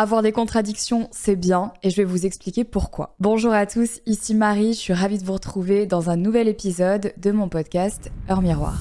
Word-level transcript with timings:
Avoir 0.00 0.22
des 0.22 0.32
contradictions, 0.32 1.10
c'est 1.12 1.36
bien 1.36 1.74
et 1.82 1.90
je 1.90 1.96
vais 1.96 2.04
vous 2.04 2.24
expliquer 2.24 2.64
pourquoi. 2.64 3.14
Bonjour 3.20 3.52
à 3.52 3.66
tous, 3.66 4.00
ici 4.06 4.34
Marie, 4.34 4.72
je 4.72 4.78
suis 4.78 4.94
ravie 4.94 5.18
de 5.18 5.24
vous 5.26 5.34
retrouver 5.34 5.84
dans 5.84 6.08
un 6.08 6.16
nouvel 6.16 6.48
épisode 6.48 7.12
de 7.18 7.30
mon 7.32 7.50
podcast 7.50 8.10
Heure 8.30 8.40
Miroir. 8.40 8.78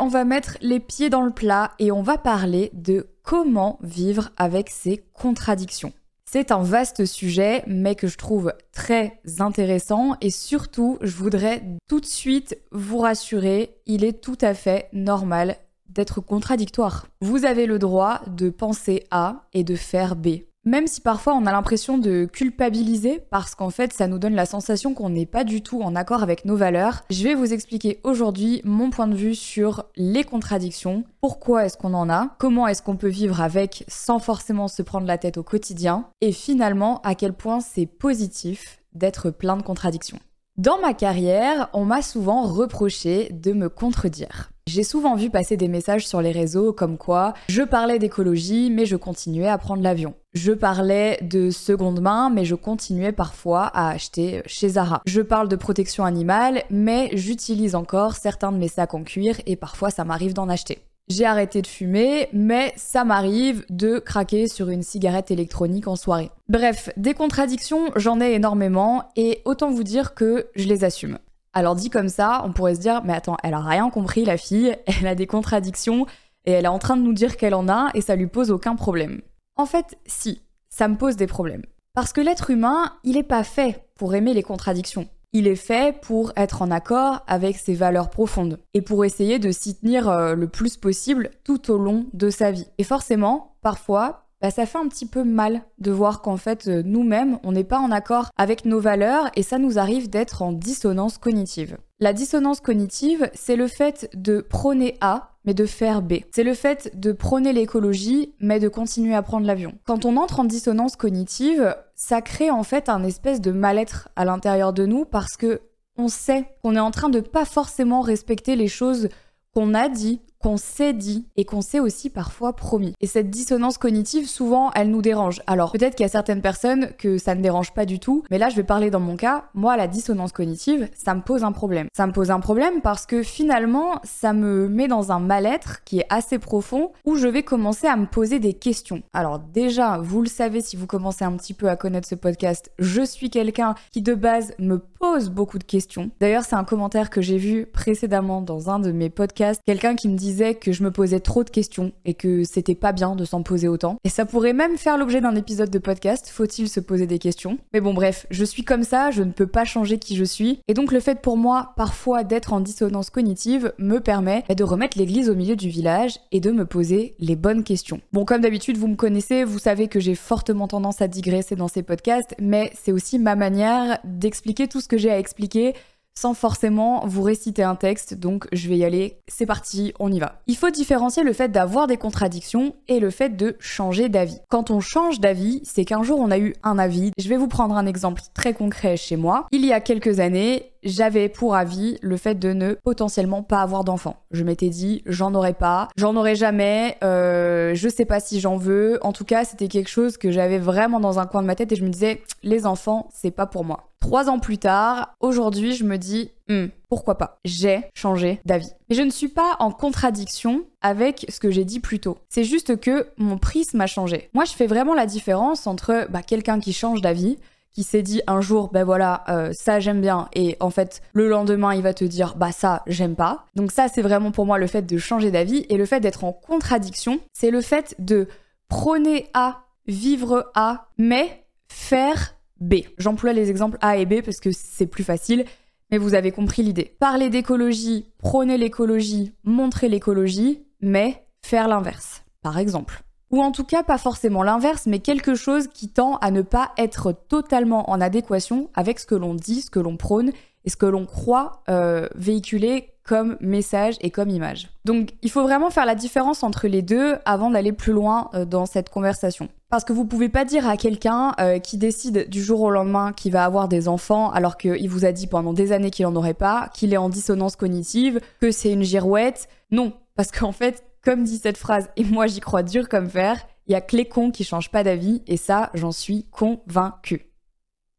On 0.00 0.08
va 0.08 0.24
mettre 0.24 0.56
les 0.60 0.80
pieds 0.80 1.10
dans 1.10 1.22
le 1.22 1.30
plat 1.30 1.72
et 1.78 1.92
on 1.92 2.02
va 2.02 2.18
parler 2.18 2.70
de 2.72 3.08
comment 3.22 3.78
vivre 3.82 4.30
avec 4.36 4.70
ces 4.70 5.04
contradictions. 5.12 5.92
C'est 6.30 6.52
un 6.52 6.62
vaste 6.62 7.06
sujet, 7.06 7.64
mais 7.66 7.94
que 7.94 8.06
je 8.06 8.18
trouve 8.18 8.52
très 8.72 9.20
intéressant 9.38 10.14
et 10.20 10.30
surtout, 10.30 10.98
je 11.00 11.16
voudrais 11.16 11.62
tout 11.88 12.00
de 12.00 12.06
suite 12.06 12.58
vous 12.70 12.98
rassurer, 12.98 13.76
il 13.86 14.04
est 14.04 14.20
tout 14.20 14.36
à 14.42 14.52
fait 14.52 14.88
normal 14.92 15.56
d'être 15.88 16.20
contradictoire. 16.20 17.06
Vous 17.22 17.44
avez 17.46 17.66
le 17.66 17.78
droit 17.78 18.20
de 18.26 18.50
penser 18.50 19.04
A 19.10 19.46
et 19.54 19.64
de 19.64 19.74
faire 19.74 20.16
B. 20.16 20.40
Même 20.68 20.86
si 20.86 21.00
parfois 21.00 21.32
on 21.32 21.46
a 21.46 21.50
l'impression 21.50 21.96
de 21.96 22.28
culpabiliser 22.30 23.22
parce 23.30 23.54
qu'en 23.54 23.70
fait 23.70 23.94
ça 23.94 24.06
nous 24.06 24.18
donne 24.18 24.34
la 24.34 24.44
sensation 24.44 24.92
qu'on 24.92 25.08
n'est 25.08 25.24
pas 25.24 25.42
du 25.42 25.62
tout 25.62 25.80
en 25.80 25.96
accord 25.96 26.22
avec 26.22 26.44
nos 26.44 26.56
valeurs, 26.56 27.04
je 27.08 27.24
vais 27.24 27.34
vous 27.34 27.54
expliquer 27.54 28.00
aujourd'hui 28.04 28.60
mon 28.64 28.90
point 28.90 29.06
de 29.06 29.14
vue 29.14 29.34
sur 29.34 29.86
les 29.96 30.24
contradictions, 30.24 31.04
pourquoi 31.22 31.64
est-ce 31.64 31.78
qu'on 31.78 31.94
en 31.94 32.10
a, 32.10 32.36
comment 32.38 32.66
est-ce 32.66 32.82
qu'on 32.82 32.98
peut 32.98 33.08
vivre 33.08 33.40
avec 33.40 33.84
sans 33.88 34.18
forcément 34.18 34.68
se 34.68 34.82
prendre 34.82 35.06
la 35.06 35.16
tête 35.16 35.38
au 35.38 35.42
quotidien, 35.42 36.04
et 36.20 36.32
finalement 36.32 37.00
à 37.00 37.14
quel 37.14 37.32
point 37.32 37.60
c'est 37.60 37.86
positif 37.86 38.80
d'être 38.92 39.30
plein 39.30 39.56
de 39.56 39.62
contradictions? 39.62 40.18
Dans 40.58 40.78
ma 40.80 40.92
carrière, 40.92 41.70
on 41.72 41.86
m'a 41.86 42.02
souvent 42.02 42.42
reproché 42.42 43.30
de 43.32 43.52
me 43.52 43.70
contredire. 43.70 44.50
J'ai 44.68 44.82
souvent 44.82 45.14
vu 45.14 45.30
passer 45.30 45.56
des 45.56 45.66
messages 45.66 46.06
sur 46.06 46.20
les 46.20 46.30
réseaux 46.30 46.74
comme 46.74 46.98
quoi 46.98 47.32
je 47.48 47.62
parlais 47.62 47.98
d'écologie 47.98 48.68
mais 48.70 48.84
je 48.84 48.96
continuais 48.96 49.48
à 49.48 49.56
prendre 49.56 49.82
l'avion. 49.82 50.12
Je 50.34 50.52
parlais 50.52 51.18
de 51.22 51.48
seconde 51.48 52.02
main 52.02 52.28
mais 52.28 52.44
je 52.44 52.54
continuais 52.54 53.12
parfois 53.12 53.62
à 53.62 53.88
acheter 53.88 54.42
chez 54.44 54.68
Zara. 54.68 55.00
Je 55.06 55.22
parle 55.22 55.48
de 55.48 55.56
protection 55.56 56.04
animale 56.04 56.64
mais 56.68 57.08
j'utilise 57.14 57.74
encore 57.74 58.16
certains 58.16 58.52
de 58.52 58.58
mes 58.58 58.68
sacs 58.68 58.92
en 58.92 59.04
cuir 59.04 59.40
et 59.46 59.56
parfois 59.56 59.88
ça 59.88 60.04
m'arrive 60.04 60.34
d'en 60.34 60.50
acheter. 60.50 60.80
J'ai 61.08 61.24
arrêté 61.24 61.62
de 61.62 61.66
fumer, 61.66 62.28
mais 62.34 62.74
ça 62.76 63.02
m'arrive 63.02 63.64
de 63.70 63.98
craquer 63.98 64.46
sur 64.46 64.68
une 64.68 64.82
cigarette 64.82 65.30
électronique 65.30 65.88
en 65.88 65.96
soirée. 65.96 66.30
Bref, 66.50 66.90
des 66.98 67.14
contradictions, 67.14 67.90
j'en 67.96 68.20
ai 68.20 68.34
énormément, 68.34 69.04
et 69.16 69.40
autant 69.46 69.70
vous 69.70 69.84
dire 69.84 70.12
que 70.14 70.48
je 70.54 70.68
les 70.68 70.84
assume. 70.84 71.16
Alors 71.58 71.74
dit 71.74 71.90
comme 71.90 72.08
ça, 72.08 72.42
on 72.44 72.52
pourrait 72.52 72.76
se 72.76 72.80
dire, 72.80 73.02
mais 73.04 73.12
attends, 73.12 73.36
elle 73.42 73.52
a 73.52 73.58
rien 73.58 73.90
compris 73.90 74.24
la 74.24 74.36
fille, 74.36 74.76
elle 74.86 75.08
a 75.08 75.16
des 75.16 75.26
contradictions 75.26 76.06
et 76.44 76.52
elle 76.52 76.66
est 76.66 76.68
en 76.68 76.78
train 76.78 76.96
de 76.96 77.02
nous 77.02 77.12
dire 77.12 77.36
qu'elle 77.36 77.54
en 77.54 77.68
a 77.68 77.90
et 77.94 78.00
ça 78.00 78.14
lui 78.14 78.28
pose 78.28 78.52
aucun 78.52 78.76
problème. 78.76 79.22
En 79.56 79.66
fait, 79.66 79.98
si, 80.06 80.40
ça 80.68 80.86
me 80.86 80.94
pose 80.94 81.16
des 81.16 81.26
problèmes. 81.26 81.64
Parce 81.94 82.12
que 82.12 82.20
l'être 82.20 82.50
humain, 82.50 82.92
il 83.02 83.16
n'est 83.16 83.24
pas 83.24 83.42
fait 83.42 83.88
pour 83.96 84.14
aimer 84.14 84.34
les 84.34 84.44
contradictions. 84.44 85.08
Il 85.32 85.48
est 85.48 85.56
fait 85.56 86.00
pour 86.00 86.32
être 86.36 86.62
en 86.62 86.70
accord 86.70 87.24
avec 87.26 87.56
ses 87.56 87.74
valeurs 87.74 88.08
profondes 88.08 88.60
et 88.72 88.80
pour 88.80 89.04
essayer 89.04 89.40
de 89.40 89.50
s'y 89.50 89.74
tenir 89.74 90.08
euh, 90.08 90.34
le 90.34 90.46
plus 90.46 90.76
possible 90.76 91.30
tout 91.42 91.72
au 91.72 91.76
long 91.76 92.06
de 92.12 92.30
sa 92.30 92.52
vie. 92.52 92.68
Et 92.78 92.84
forcément, 92.84 93.56
parfois, 93.62 94.27
bah, 94.40 94.50
ça 94.50 94.66
fait 94.66 94.78
un 94.78 94.86
petit 94.88 95.06
peu 95.06 95.24
mal 95.24 95.62
de 95.78 95.90
voir 95.90 96.22
qu'en 96.22 96.36
fait, 96.36 96.68
euh, 96.68 96.82
nous-mêmes, 96.84 97.38
on 97.42 97.52
n'est 97.52 97.64
pas 97.64 97.80
en 97.80 97.90
accord 97.90 98.30
avec 98.36 98.64
nos 98.64 98.80
valeurs 98.80 99.30
et 99.34 99.42
ça 99.42 99.58
nous 99.58 99.78
arrive 99.78 100.08
d'être 100.08 100.42
en 100.42 100.52
dissonance 100.52 101.18
cognitive. 101.18 101.76
La 101.98 102.12
dissonance 102.12 102.60
cognitive, 102.60 103.30
c'est 103.34 103.56
le 103.56 103.66
fait 103.66 104.08
de 104.14 104.40
prôner 104.40 104.96
A, 105.00 105.30
mais 105.44 105.54
de 105.54 105.66
faire 105.66 106.02
B. 106.02 106.14
C'est 106.30 106.44
le 106.44 106.54
fait 106.54 106.90
de 106.94 107.10
prôner 107.10 107.52
l'écologie, 107.52 108.34
mais 108.38 108.60
de 108.60 108.68
continuer 108.68 109.14
à 109.14 109.22
prendre 109.22 109.46
l'avion. 109.46 109.74
Quand 109.84 110.04
on 110.04 110.16
entre 110.16 110.38
en 110.38 110.44
dissonance 110.44 110.94
cognitive, 110.94 111.74
ça 111.96 112.22
crée 112.22 112.50
en 112.50 112.62
fait 112.62 112.88
un 112.88 113.02
espèce 113.02 113.40
de 113.40 113.50
mal-être 113.50 114.08
à 114.14 114.24
l'intérieur 114.24 114.72
de 114.72 114.86
nous 114.86 115.04
parce 115.04 115.36
que 115.36 115.62
on 115.96 116.06
sait 116.06 116.44
qu'on 116.62 116.76
est 116.76 116.80
en 116.80 116.92
train 116.92 117.08
de 117.08 117.18
pas 117.18 117.44
forcément 117.44 118.02
respecter 118.02 118.54
les 118.54 118.68
choses 118.68 119.08
qu'on 119.52 119.74
a 119.74 119.88
dit, 119.88 120.20
qu'on 120.42 120.56
s'est 120.56 120.92
dit 120.92 121.26
et 121.36 121.44
qu'on 121.44 121.60
s'est 121.60 121.80
aussi 121.80 122.10
parfois 122.10 122.54
promis. 122.54 122.94
Et 123.00 123.06
cette 123.06 123.30
dissonance 123.30 123.78
cognitive, 123.78 124.28
souvent, 124.28 124.70
elle 124.74 124.90
nous 124.90 125.02
dérange. 125.02 125.42
Alors, 125.46 125.72
peut-être 125.72 125.94
qu'il 125.94 126.04
y 126.04 126.08
a 126.08 126.10
certaines 126.10 126.42
personnes 126.42 126.90
que 126.98 127.18
ça 127.18 127.34
ne 127.34 127.42
dérange 127.42 127.72
pas 127.72 127.84
du 127.84 127.98
tout, 127.98 128.22
mais 128.30 128.38
là, 128.38 128.48
je 128.48 128.56
vais 128.56 128.62
parler 128.62 128.90
dans 128.90 129.00
mon 129.00 129.16
cas. 129.16 129.44
Moi, 129.54 129.76
la 129.76 129.88
dissonance 129.88 130.32
cognitive, 130.32 130.88
ça 130.94 131.14
me 131.14 131.22
pose 131.22 131.44
un 131.44 131.52
problème. 131.52 131.88
Ça 131.96 132.06
me 132.06 132.12
pose 132.12 132.30
un 132.30 132.40
problème 132.40 132.80
parce 132.82 133.06
que 133.06 133.22
finalement, 133.22 134.00
ça 134.04 134.32
me 134.32 134.68
met 134.68 134.88
dans 134.88 135.12
un 135.12 135.20
mal-être 135.20 135.84
qui 135.84 136.00
est 136.00 136.06
assez 136.08 136.38
profond 136.38 136.92
où 137.04 137.16
je 137.16 137.28
vais 137.28 137.42
commencer 137.42 137.86
à 137.86 137.96
me 137.96 138.06
poser 138.06 138.38
des 138.38 138.54
questions. 138.54 139.02
Alors, 139.12 139.38
déjà, 139.38 139.98
vous 139.98 140.22
le 140.22 140.28
savez 140.28 140.60
si 140.60 140.76
vous 140.76 140.86
commencez 140.86 141.24
un 141.24 141.32
petit 141.32 141.54
peu 141.54 141.68
à 141.68 141.76
connaître 141.76 142.08
ce 142.08 142.14
podcast, 142.14 142.70
je 142.78 143.02
suis 143.02 143.30
quelqu'un 143.30 143.74
qui 143.92 144.02
de 144.02 144.14
base 144.14 144.52
me 144.58 144.78
pose 144.78 145.30
beaucoup 145.30 145.58
de 145.58 145.64
questions. 145.64 146.10
D'ailleurs, 146.20 146.44
c'est 146.44 146.56
un 146.56 146.64
commentaire 146.64 147.10
que 147.10 147.20
j'ai 147.20 147.38
vu 147.38 147.66
précédemment 147.66 148.40
dans 148.40 148.70
un 148.70 148.78
de 148.78 148.92
mes 148.92 149.10
podcasts. 149.10 149.60
Quelqu'un 149.66 149.94
qui 149.94 150.08
me 150.08 150.16
dit 150.16 150.27
disait 150.28 150.54
que 150.54 150.72
je 150.72 150.82
me 150.82 150.90
posais 150.90 151.20
trop 151.20 151.42
de 151.42 151.48
questions 151.48 151.92
et 152.04 152.12
que 152.12 152.44
c'était 152.44 152.74
pas 152.74 152.92
bien 152.92 153.16
de 153.16 153.24
s'en 153.24 153.42
poser 153.42 153.66
autant. 153.66 153.96
Et 154.04 154.10
ça 154.10 154.26
pourrait 154.26 154.52
même 154.52 154.76
faire 154.76 154.98
l'objet 154.98 155.22
d'un 155.22 155.34
épisode 155.34 155.70
de 155.70 155.78
podcast, 155.78 156.28
faut-il 156.30 156.68
se 156.68 156.80
poser 156.80 157.06
des 157.06 157.18
questions? 157.18 157.56
Mais 157.72 157.80
bon 157.80 157.94
bref, 157.94 158.26
je 158.30 158.44
suis 158.44 158.62
comme 158.62 158.82
ça, 158.82 159.10
je 159.10 159.22
ne 159.22 159.32
peux 159.32 159.46
pas 159.46 159.64
changer 159.64 159.98
qui 159.98 160.16
je 160.16 160.24
suis. 160.24 160.60
Et 160.68 160.74
donc 160.74 160.92
le 160.92 161.00
fait 161.00 161.22
pour 161.22 161.38
moi 161.38 161.72
parfois 161.76 162.24
d'être 162.24 162.52
en 162.52 162.60
dissonance 162.60 163.08
cognitive 163.08 163.72
me 163.78 164.00
permet 164.00 164.44
de 164.54 164.64
remettre 164.64 164.98
l'église 164.98 165.30
au 165.30 165.34
milieu 165.34 165.56
du 165.56 165.70
village 165.70 166.18
et 166.30 166.40
de 166.40 166.50
me 166.50 166.66
poser 166.66 167.14
les 167.18 167.36
bonnes 167.36 167.64
questions. 167.64 168.00
Bon 168.12 168.26
comme 168.26 168.42
d'habitude 168.42 168.76
vous 168.76 168.88
me 168.88 168.96
connaissez, 168.96 169.44
vous 169.44 169.58
savez 169.58 169.88
que 169.88 170.00
j'ai 170.00 170.14
fortement 170.14 170.68
tendance 170.68 171.00
à 171.00 171.08
digresser 171.08 171.56
dans 171.56 171.68
ces 171.68 171.82
podcasts, 171.82 172.34
mais 172.38 172.70
c'est 172.78 172.92
aussi 172.92 173.18
ma 173.18 173.34
manière 173.34 173.98
d'expliquer 174.04 174.68
tout 174.68 174.82
ce 174.82 174.88
que 174.88 174.98
j'ai 174.98 175.10
à 175.10 175.18
expliquer 175.18 175.74
sans 176.18 176.34
forcément 176.34 177.06
vous 177.06 177.22
réciter 177.22 177.62
un 177.62 177.76
texte, 177.76 178.14
donc 178.14 178.48
je 178.50 178.68
vais 178.68 178.76
y 178.76 178.84
aller, 178.84 179.20
c'est 179.28 179.46
parti, 179.46 179.94
on 180.00 180.10
y 180.10 180.18
va. 180.18 180.40
Il 180.48 180.56
faut 180.56 180.70
différencier 180.70 181.22
le 181.22 181.32
fait 181.32 181.48
d'avoir 181.48 181.86
des 181.86 181.96
contradictions 181.96 182.74
et 182.88 182.98
le 182.98 183.10
fait 183.10 183.36
de 183.36 183.56
changer 183.60 184.08
d'avis. 184.08 184.40
Quand 184.48 184.72
on 184.72 184.80
change 184.80 185.20
d'avis, 185.20 185.60
c'est 185.62 185.84
qu'un 185.84 186.02
jour 186.02 186.18
on 186.18 186.32
a 186.32 186.38
eu 186.38 186.54
un 186.64 186.76
avis. 186.76 187.12
Je 187.18 187.28
vais 187.28 187.36
vous 187.36 187.46
prendre 187.46 187.76
un 187.76 187.86
exemple 187.86 188.20
très 188.34 188.52
concret 188.52 188.96
chez 188.96 189.16
moi. 189.16 189.46
Il 189.52 189.64
y 189.64 189.72
a 189.72 189.80
quelques 189.80 190.18
années, 190.18 190.72
j'avais 190.82 191.28
pour 191.28 191.54
avis 191.54 191.98
le 192.02 192.16
fait 192.16 192.34
de 192.34 192.52
ne 192.52 192.74
potentiellement 192.74 193.44
pas 193.44 193.62
avoir 193.62 193.84
d'enfants. 193.84 194.16
Je 194.32 194.42
m'étais 194.42 194.70
dit, 194.70 195.02
j'en 195.06 195.34
aurais 195.36 195.54
pas, 195.54 195.86
j'en 195.96 196.16
aurai 196.16 196.34
jamais, 196.34 196.96
euh, 197.04 197.76
je 197.76 197.88
sais 197.88 198.06
pas 198.06 198.18
si 198.18 198.40
j'en 198.40 198.56
veux. 198.56 198.98
En 199.02 199.12
tout 199.12 199.24
cas, 199.24 199.44
c'était 199.44 199.68
quelque 199.68 199.90
chose 199.90 200.16
que 200.16 200.32
j'avais 200.32 200.58
vraiment 200.58 200.98
dans 200.98 201.20
un 201.20 201.26
coin 201.26 201.42
de 201.42 201.46
ma 201.46 201.54
tête 201.54 201.70
et 201.70 201.76
je 201.76 201.84
me 201.84 201.90
disais, 201.90 202.22
les 202.42 202.66
enfants, 202.66 203.08
c'est 203.14 203.30
pas 203.30 203.46
pour 203.46 203.64
moi. 203.64 203.87
Trois 204.00 204.28
ans 204.28 204.38
plus 204.38 204.58
tard, 204.58 205.16
aujourd'hui, 205.20 205.74
je 205.74 205.84
me 205.84 205.98
dis, 205.98 206.30
hmm, 206.48 206.66
pourquoi 206.88 207.18
pas? 207.18 207.40
J'ai 207.44 207.84
changé 207.94 208.40
d'avis. 208.44 208.70
Mais 208.88 208.96
je 208.96 209.02
ne 209.02 209.10
suis 209.10 209.28
pas 209.28 209.56
en 209.58 209.70
contradiction 209.70 210.64
avec 210.80 211.26
ce 211.28 211.40
que 211.40 211.50
j'ai 211.50 211.64
dit 211.64 211.80
plus 211.80 212.00
tôt. 212.00 212.18
C'est 212.28 212.44
juste 212.44 212.80
que 212.80 213.08
mon 213.18 213.38
prisme 213.38 213.80
a 213.80 213.86
changé. 213.86 214.30
Moi, 214.34 214.44
je 214.44 214.52
fais 214.52 214.66
vraiment 214.66 214.94
la 214.94 215.06
différence 215.06 215.66
entre 215.66 216.06
bah, 216.10 216.22
quelqu'un 216.22 216.60
qui 216.60 216.72
change 216.72 217.00
d'avis, 217.00 217.38
qui 217.72 217.82
s'est 217.82 218.02
dit 218.02 218.22
un 218.26 218.40
jour, 218.40 218.70
ben 218.72 218.82
voilà, 218.82 219.24
euh, 219.28 219.52
ça 219.52 219.78
j'aime 219.78 220.00
bien, 220.00 220.28
et 220.34 220.56
en 220.58 220.70
fait, 220.70 221.00
le 221.12 221.28
lendemain, 221.28 221.74
il 221.74 221.82
va 221.82 221.94
te 221.94 222.04
dire, 222.04 222.34
bah 222.36 222.50
ça, 222.50 222.82
j'aime 222.86 223.14
pas. 223.14 223.46
Donc 223.54 223.70
ça, 223.70 223.88
c'est 223.88 224.02
vraiment 224.02 224.32
pour 224.32 224.46
moi 224.46 224.58
le 224.58 224.66
fait 224.66 224.82
de 224.82 224.98
changer 224.98 225.30
d'avis, 225.30 225.64
et 225.68 225.76
le 225.76 225.86
fait 225.86 226.00
d'être 226.00 226.24
en 226.24 226.32
contradiction, 226.32 227.20
c'est 227.32 227.50
le 227.50 227.60
fait 227.60 227.94
de 227.98 228.26
prôner 228.68 229.28
A, 229.34 229.64
vivre 229.86 230.50
A, 230.54 230.88
mais 230.98 231.46
faire 231.68 232.34
B. 232.60 232.76
J'emploie 232.98 233.32
les 233.32 233.50
exemples 233.50 233.78
A 233.80 233.96
et 233.96 234.06
B 234.06 234.22
parce 234.22 234.40
que 234.40 234.50
c'est 234.52 234.86
plus 234.86 235.04
facile, 235.04 235.44
mais 235.90 235.98
vous 235.98 236.14
avez 236.14 236.32
compris 236.32 236.62
l'idée. 236.62 236.96
Parler 236.98 237.30
d'écologie, 237.30 238.06
prôner 238.18 238.58
l'écologie, 238.58 239.32
montrer 239.44 239.88
l'écologie, 239.88 240.62
mais 240.80 241.24
faire 241.42 241.68
l'inverse, 241.68 242.22
par 242.42 242.58
exemple. 242.58 243.02
Ou 243.30 243.42
en 243.42 243.52
tout 243.52 243.64
cas 243.64 243.82
pas 243.82 243.98
forcément 243.98 244.42
l'inverse, 244.42 244.86
mais 244.86 245.00
quelque 245.00 245.34
chose 245.34 245.68
qui 245.68 245.88
tend 245.88 246.16
à 246.16 246.30
ne 246.30 246.42
pas 246.42 246.72
être 246.78 247.12
totalement 247.12 247.90
en 247.90 248.00
adéquation 248.00 248.70
avec 248.74 248.98
ce 248.98 249.06
que 249.06 249.14
l'on 249.14 249.34
dit, 249.34 249.62
ce 249.62 249.70
que 249.70 249.80
l'on 249.80 249.96
prône 249.96 250.32
et 250.64 250.70
ce 250.70 250.76
que 250.76 250.86
l'on 250.86 251.04
croit 251.04 251.62
euh, 251.68 252.08
véhiculer 252.14 252.94
comme 253.04 253.36
message 253.40 253.96
et 254.00 254.10
comme 254.10 254.28
image. 254.28 254.68
Donc 254.84 255.10
il 255.22 255.30
faut 255.30 255.42
vraiment 255.42 255.70
faire 255.70 255.86
la 255.86 255.94
différence 255.94 256.42
entre 256.42 256.68
les 256.68 256.82
deux 256.82 257.16
avant 257.24 257.50
d'aller 257.50 257.72
plus 257.72 257.92
loin 257.92 258.30
euh, 258.34 258.44
dans 258.44 258.66
cette 258.66 258.90
conversation. 258.90 259.48
Parce 259.70 259.84
que 259.84 259.92
vous 259.92 260.06
pouvez 260.06 260.30
pas 260.30 260.46
dire 260.46 260.66
à 260.66 260.78
quelqu'un 260.78 261.34
euh, 261.40 261.58
qui 261.58 261.76
décide 261.76 262.30
du 262.30 262.42
jour 262.42 262.62
au 262.62 262.70
lendemain 262.70 263.12
qu'il 263.12 263.32
va 263.32 263.44
avoir 263.44 263.68
des 263.68 263.86
enfants 263.86 264.30
alors 264.30 264.56
qu'il 264.56 264.88
vous 264.88 265.04
a 265.04 265.12
dit 265.12 265.26
pendant 265.26 265.52
des 265.52 265.72
années 265.72 265.90
qu'il 265.90 266.06
en 266.06 266.16
aurait 266.16 266.32
pas, 266.32 266.70
qu'il 266.72 266.94
est 266.94 266.98
en 266.98 267.10
dissonance 267.10 267.54
cognitive, 267.54 268.20
que 268.40 268.50
c'est 268.50 268.72
une 268.72 268.82
girouette. 268.82 269.48
Non, 269.70 269.92
parce 270.16 270.30
qu'en 270.30 270.52
fait, 270.52 270.84
Comme 271.04 271.24
dit 271.24 271.38
cette 271.38 271.56
phrase, 271.56 271.88
et 271.96 272.04
moi 272.04 272.26
j'y 272.26 272.40
crois 272.40 272.62
dur 272.62 272.88
comme 272.88 273.08
fer, 273.08 273.46
il 273.66 273.72
y 273.72 273.74
a 273.74 273.80
que 273.80 273.96
les 273.96 274.08
cons 274.08 274.30
qui 274.30 274.44
changent 274.44 274.70
pas 274.70 274.82
d'avis, 274.82 275.22
et 275.26 275.36
ça, 275.36 275.70
j'en 275.74 275.92
suis 275.92 276.24
convaincu. 276.30 277.30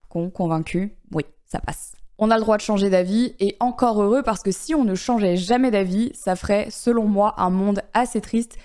Con, 0.09 0.29
convaincu, 0.29 0.97
oui, 1.13 1.23
ça 1.45 1.59
passe. 1.59 1.93
On 2.17 2.29
a 2.29 2.35
le 2.35 2.41
droit 2.41 2.57
de 2.57 2.61
changer 2.61 2.89
d'avis, 2.89 3.35
et 3.39 3.55
encore 3.59 4.01
heureux 4.01 4.21
parce 4.21 4.43
que 4.43 4.51
si 4.51 4.75
on 4.75 4.83
ne 4.83 4.95
changeait 4.95 5.37
jamais 5.37 5.71
d'avis, 5.71 6.11
ça 6.13 6.35
ferait, 6.35 6.67
selon 6.69 7.05
moi, 7.05 7.35
un 7.37 7.49
monde 7.49 7.81
assez 7.93 8.19
triste 8.21 8.57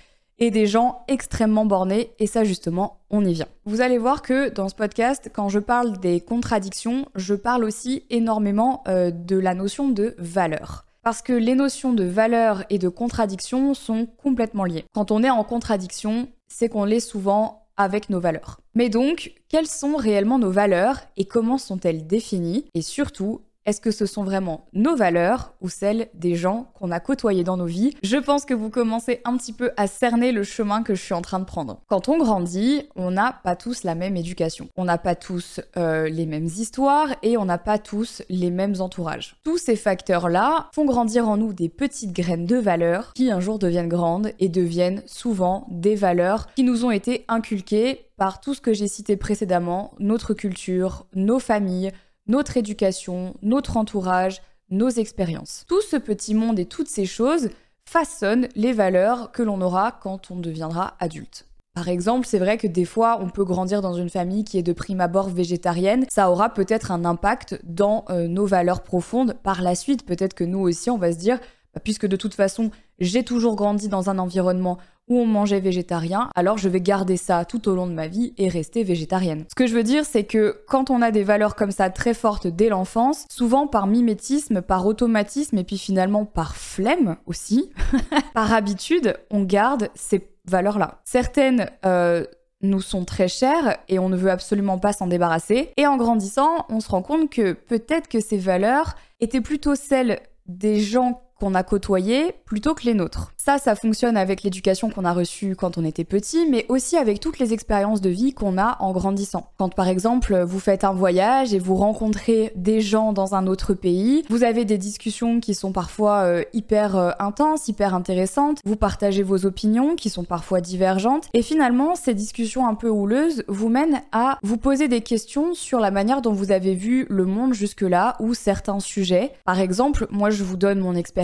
et 0.44 0.50
des 0.50 0.66
gens 0.66 1.04
extrêmement 1.08 1.64
bornés, 1.64 2.10
et 2.18 2.26
ça 2.26 2.44
justement, 2.44 3.00
on 3.08 3.24
y 3.24 3.32
vient. 3.32 3.48
Vous 3.64 3.80
allez 3.80 3.96
voir 3.96 4.20
que 4.20 4.50
dans 4.50 4.68
ce 4.68 4.74
podcast, 4.74 5.30
quand 5.32 5.48
je 5.48 5.58
parle 5.58 5.98
des 6.00 6.20
contradictions, 6.20 7.06
je 7.14 7.34
parle 7.34 7.64
aussi 7.64 8.04
énormément 8.10 8.82
euh, 8.86 9.10
de 9.10 9.38
la 9.38 9.54
notion 9.54 9.88
de 9.88 10.14
valeur. 10.18 10.84
Parce 11.02 11.22
que 11.22 11.32
les 11.32 11.54
notions 11.54 11.94
de 11.94 12.04
valeur 12.04 12.64
et 12.68 12.78
de 12.78 12.90
contradiction 12.90 13.72
sont 13.72 14.06
complètement 14.22 14.64
liées. 14.64 14.84
Quand 14.92 15.10
on 15.10 15.22
est 15.22 15.30
en 15.30 15.44
contradiction, 15.44 16.28
c'est 16.48 16.68
qu'on 16.68 16.84
l'est 16.84 17.00
souvent 17.00 17.62
avec 17.78 18.10
nos 18.10 18.20
valeurs. 18.20 18.60
Mais 18.74 18.90
donc, 18.90 19.32
quelles 19.48 19.66
sont 19.66 19.96
réellement 19.96 20.38
nos 20.38 20.50
valeurs 20.50 21.00
et 21.16 21.24
comment 21.24 21.58
sont-elles 21.58 22.06
définies? 22.06 22.66
Et 22.74 22.82
surtout, 22.82 23.40
est-ce 23.66 23.80
que 23.80 23.90
ce 23.90 24.06
sont 24.06 24.24
vraiment 24.24 24.66
nos 24.72 24.94
valeurs 24.94 25.54
ou 25.60 25.68
celles 25.68 26.08
des 26.14 26.34
gens 26.34 26.70
qu'on 26.74 26.90
a 26.90 27.00
côtoyés 27.00 27.44
dans 27.44 27.56
nos 27.56 27.66
vies? 27.66 27.94
Je 28.02 28.16
pense 28.16 28.44
que 28.44 28.54
vous 28.54 28.70
commencez 28.70 29.20
un 29.24 29.36
petit 29.36 29.52
peu 29.52 29.70
à 29.76 29.86
cerner 29.86 30.32
le 30.32 30.42
chemin 30.42 30.82
que 30.82 30.94
je 30.94 31.02
suis 31.02 31.14
en 31.14 31.22
train 31.22 31.38
de 31.38 31.44
prendre. 31.44 31.80
Quand 31.88 32.08
on 32.08 32.18
grandit, 32.18 32.88
on 32.94 33.10
n'a 33.10 33.40
pas 33.42 33.56
tous 33.56 33.82
la 33.84 33.94
même 33.94 34.16
éducation. 34.16 34.68
On 34.76 34.84
n'a 34.84 34.98
pas 34.98 35.14
tous 35.14 35.60
euh, 35.76 36.08
les 36.08 36.26
mêmes 36.26 36.46
histoires 36.46 37.08
et 37.22 37.36
on 37.36 37.44
n'a 37.46 37.58
pas 37.58 37.78
tous 37.78 38.22
les 38.28 38.50
mêmes 38.50 38.74
entourages. 38.80 39.36
Tous 39.44 39.58
ces 39.58 39.76
facteurs-là 39.76 40.68
font 40.74 40.84
grandir 40.84 41.28
en 41.28 41.36
nous 41.36 41.52
des 41.52 41.68
petites 41.68 42.12
graines 42.12 42.46
de 42.46 42.56
valeurs 42.56 43.12
qui 43.14 43.30
un 43.30 43.40
jour 43.40 43.58
deviennent 43.58 43.88
grandes 43.88 44.32
et 44.40 44.48
deviennent 44.48 45.02
souvent 45.06 45.66
des 45.70 45.94
valeurs 45.94 46.48
qui 46.54 46.64
nous 46.64 46.84
ont 46.84 46.90
été 46.90 47.24
inculquées 47.28 48.06
par 48.16 48.40
tout 48.40 48.54
ce 48.54 48.60
que 48.60 48.72
j'ai 48.72 48.88
cité 48.88 49.16
précédemment, 49.16 49.92
notre 49.98 50.34
culture, 50.34 51.06
nos 51.14 51.38
familles, 51.38 51.90
notre 52.26 52.56
éducation, 52.56 53.34
notre 53.42 53.76
entourage, 53.76 54.42
nos 54.70 54.88
expériences. 54.88 55.64
Tout 55.68 55.82
ce 55.82 55.96
petit 55.96 56.34
monde 56.34 56.58
et 56.58 56.66
toutes 56.66 56.88
ces 56.88 57.06
choses 57.06 57.50
façonnent 57.88 58.48
les 58.54 58.72
valeurs 58.72 59.30
que 59.32 59.42
l'on 59.42 59.60
aura 59.60 59.92
quand 59.92 60.30
on 60.30 60.36
deviendra 60.36 60.96
adulte. 61.00 61.46
Par 61.74 61.88
exemple, 61.88 62.24
c'est 62.24 62.38
vrai 62.38 62.56
que 62.56 62.68
des 62.68 62.84
fois, 62.84 63.18
on 63.20 63.28
peut 63.28 63.44
grandir 63.44 63.82
dans 63.82 63.94
une 63.94 64.08
famille 64.08 64.44
qui 64.44 64.58
est 64.58 64.62
de 64.62 64.72
prime 64.72 65.00
abord 65.00 65.28
végétarienne. 65.28 66.06
Ça 66.08 66.30
aura 66.30 66.54
peut-être 66.54 66.92
un 66.92 67.04
impact 67.04 67.58
dans 67.64 68.04
euh, 68.10 68.28
nos 68.28 68.46
valeurs 68.46 68.84
profondes. 68.84 69.34
Par 69.42 69.60
la 69.60 69.74
suite, 69.74 70.06
peut-être 70.06 70.34
que 70.34 70.44
nous 70.44 70.60
aussi, 70.60 70.88
on 70.88 70.98
va 70.98 71.12
se 71.12 71.18
dire, 71.18 71.40
puisque 71.82 72.06
de 72.06 72.16
toute 72.16 72.34
façon, 72.34 72.70
j'ai 72.98 73.24
toujours 73.24 73.56
grandi 73.56 73.88
dans 73.88 74.10
un 74.10 74.18
environnement 74.18 74.78
où 75.08 75.18
on 75.18 75.26
mangeait 75.26 75.60
végétarien, 75.60 76.30
alors 76.34 76.56
je 76.56 76.68
vais 76.68 76.80
garder 76.80 77.16
ça 77.16 77.44
tout 77.44 77.68
au 77.68 77.74
long 77.74 77.86
de 77.86 77.92
ma 77.92 78.08
vie 78.08 78.32
et 78.38 78.48
rester 78.48 78.84
végétarienne. 78.84 79.44
Ce 79.50 79.54
que 79.54 79.66
je 79.66 79.74
veux 79.74 79.82
dire, 79.82 80.04
c'est 80.04 80.24
que 80.24 80.62
quand 80.66 80.88
on 80.90 81.02
a 81.02 81.10
des 81.10 81.24
valeurs 81.24 81.56
comme 81.56 81.70
ça 81.70 81.90
très 81.90 82.14
fortes 82.14 82.46
dès 82.46 82.68
l'enfance, 82.68 83.26
souvent 83.28 83.66
par 83.66 83.86
mimétisme, 83.86 84.62
par 84.62 84.86
automatisme 84.86 85.58
et 85.58 85.64
puis 85.64 85.78
finalement 85.78 86.24
par 86.24 86.56
flemme 86.56 87.16
aussi, 87.26 87.70
par 88.34 88.52
habitude, 88.52 89.16
on 89.30 89.42
garde 89.42 89.90
ces 89.94 90.26
valeurs-là. 90.46 91.00
Certaines 91.04 91.70
euh, 91.84 92.24
nous 92.62 92.80
sont 92.80 93.04
très 93.04 93.28
chères 93.28 93.76
et 93.88 93.98
on 93.98 94.08
ne 94.08 94.16
veut 94.16 94.30
absolument 94.30 94.78
pas 94.78 94.92
s'en 94.92 95.06
débarrasser. 95.06 95.70
Et 95.76 95.86
en 95.86 95.96
grandissant, 95.96 96.66
on 96.70 96.80
se 96.80 96.88
rend 96.88 97.02
compte 97.02 97.30
que 97.30 97.52
peut-être 97.52 98.08
que 98.08 98.20
ces 98.20 98.38
valeurs 98.38 98.96
étaient 99.20 99.40
plutôt 99.40 99.74
celles 99.74 100.20
des 100.46 100.80
gens 100.80 101.22
qu'on 101.38 101.54
a 101.54 101.62
côtoyé 101.62 102.34
plutôt 102.44 102.74
que 102.74 102.84
les 102.84 102.94
nôtres. 102.94 103.32
Ça, 103.36 103.58
ça 103.58 103.74
fonctionne 103.74 104.16
avec 104.16 104.42
l'éducation 104.42 104.88
qu'on 104.90 105.04
a 105.04 105.12
reçue 105.12 105.56
quand 105.56 105.76
on 105.76 105.84
était 105.84 106.04
petit, 106.04 106.46
mais 106.48 106.64
aussi 106.68 106.96
avec 106.96 107.20
toutes 107.20 107.38
les 107.38 107.52
expériences 107.52 108.00
de 108.00 108.08
vie 108.10 108.32
qu'on 108.32 108.56
a 108.56 108.76
en 108.80 108.92
grandissant. 108.92 109.50
Quand 109.58 109.74
par 109.74 109.88
exemple 109.88 110.42
vous 110.42 110.60
faites 110.60 110.84
un 110.84 110.92
voyage 110.92 111.52
et 111.52 111.58
vous 111.58 111.74
rencontrez 111.74 112.52
des 112.56 112.80
gens 112.80 113.12
dans 113.12 113.34
un 113.34 113.46
autre 113.46 113.74
pays, 113.74 114.24
vous 114.30 114.44
avez 114.44 114.64
des 114.64 114.78
discussions 114.78 115.40
qui 115.40 115.54
sont 115.54 115.72
parfois 115.72 116.20
euh, 116.20 116.42
hyper 116.52 116.96
euh, 116.96 117.10
intenses, 117.18 117.68
hyper 117.68 117.94
intéressantes, 117.94 118.60
vous 118.64 118.76
partagez 118.76 119.22
vos 119.22 119.44
opinions 119.44 119.96
qui 119.96 120.10
sont 120.10 120.24
parfois 120.24 120.60
divergentes, 120.60 121.28
et 121.34 121.42
finalement 121.42 121.96
ces 121.96 122.14
discussions 122.14 122.66
un 122.66 122.74
peu 122.74 122.88
houleuses 122.88 123.44
vous 123.48 123.68
mènent 123.68 124.02
à 124.12 124.38
vous 124.42 124.56
poser 124.56 124.88
des 124.88 125.00
questions 125.00 125.54
sur 125.54 125.80
la 125.80 125.90
manière 125.90 126.22
dont 126.22 126.32
vous 126.32 126.52
avez 126.52 126.74
vu 126.74 127.06
le 127.10 127.24
monde 127.24 127.54
jusque-là 127.54 128.16
ou 128.20 128.34
certains 128.34 128.80
sujets. 128.80 129.32
Par 129.44 129.60
exemple, 129.60 130.06
moi 130.10 130.30
je 130.30 130.44
vous 130.44 130.56
donne 130.56 130.78
mon 130.78 130.94
expérience 130.94 131.23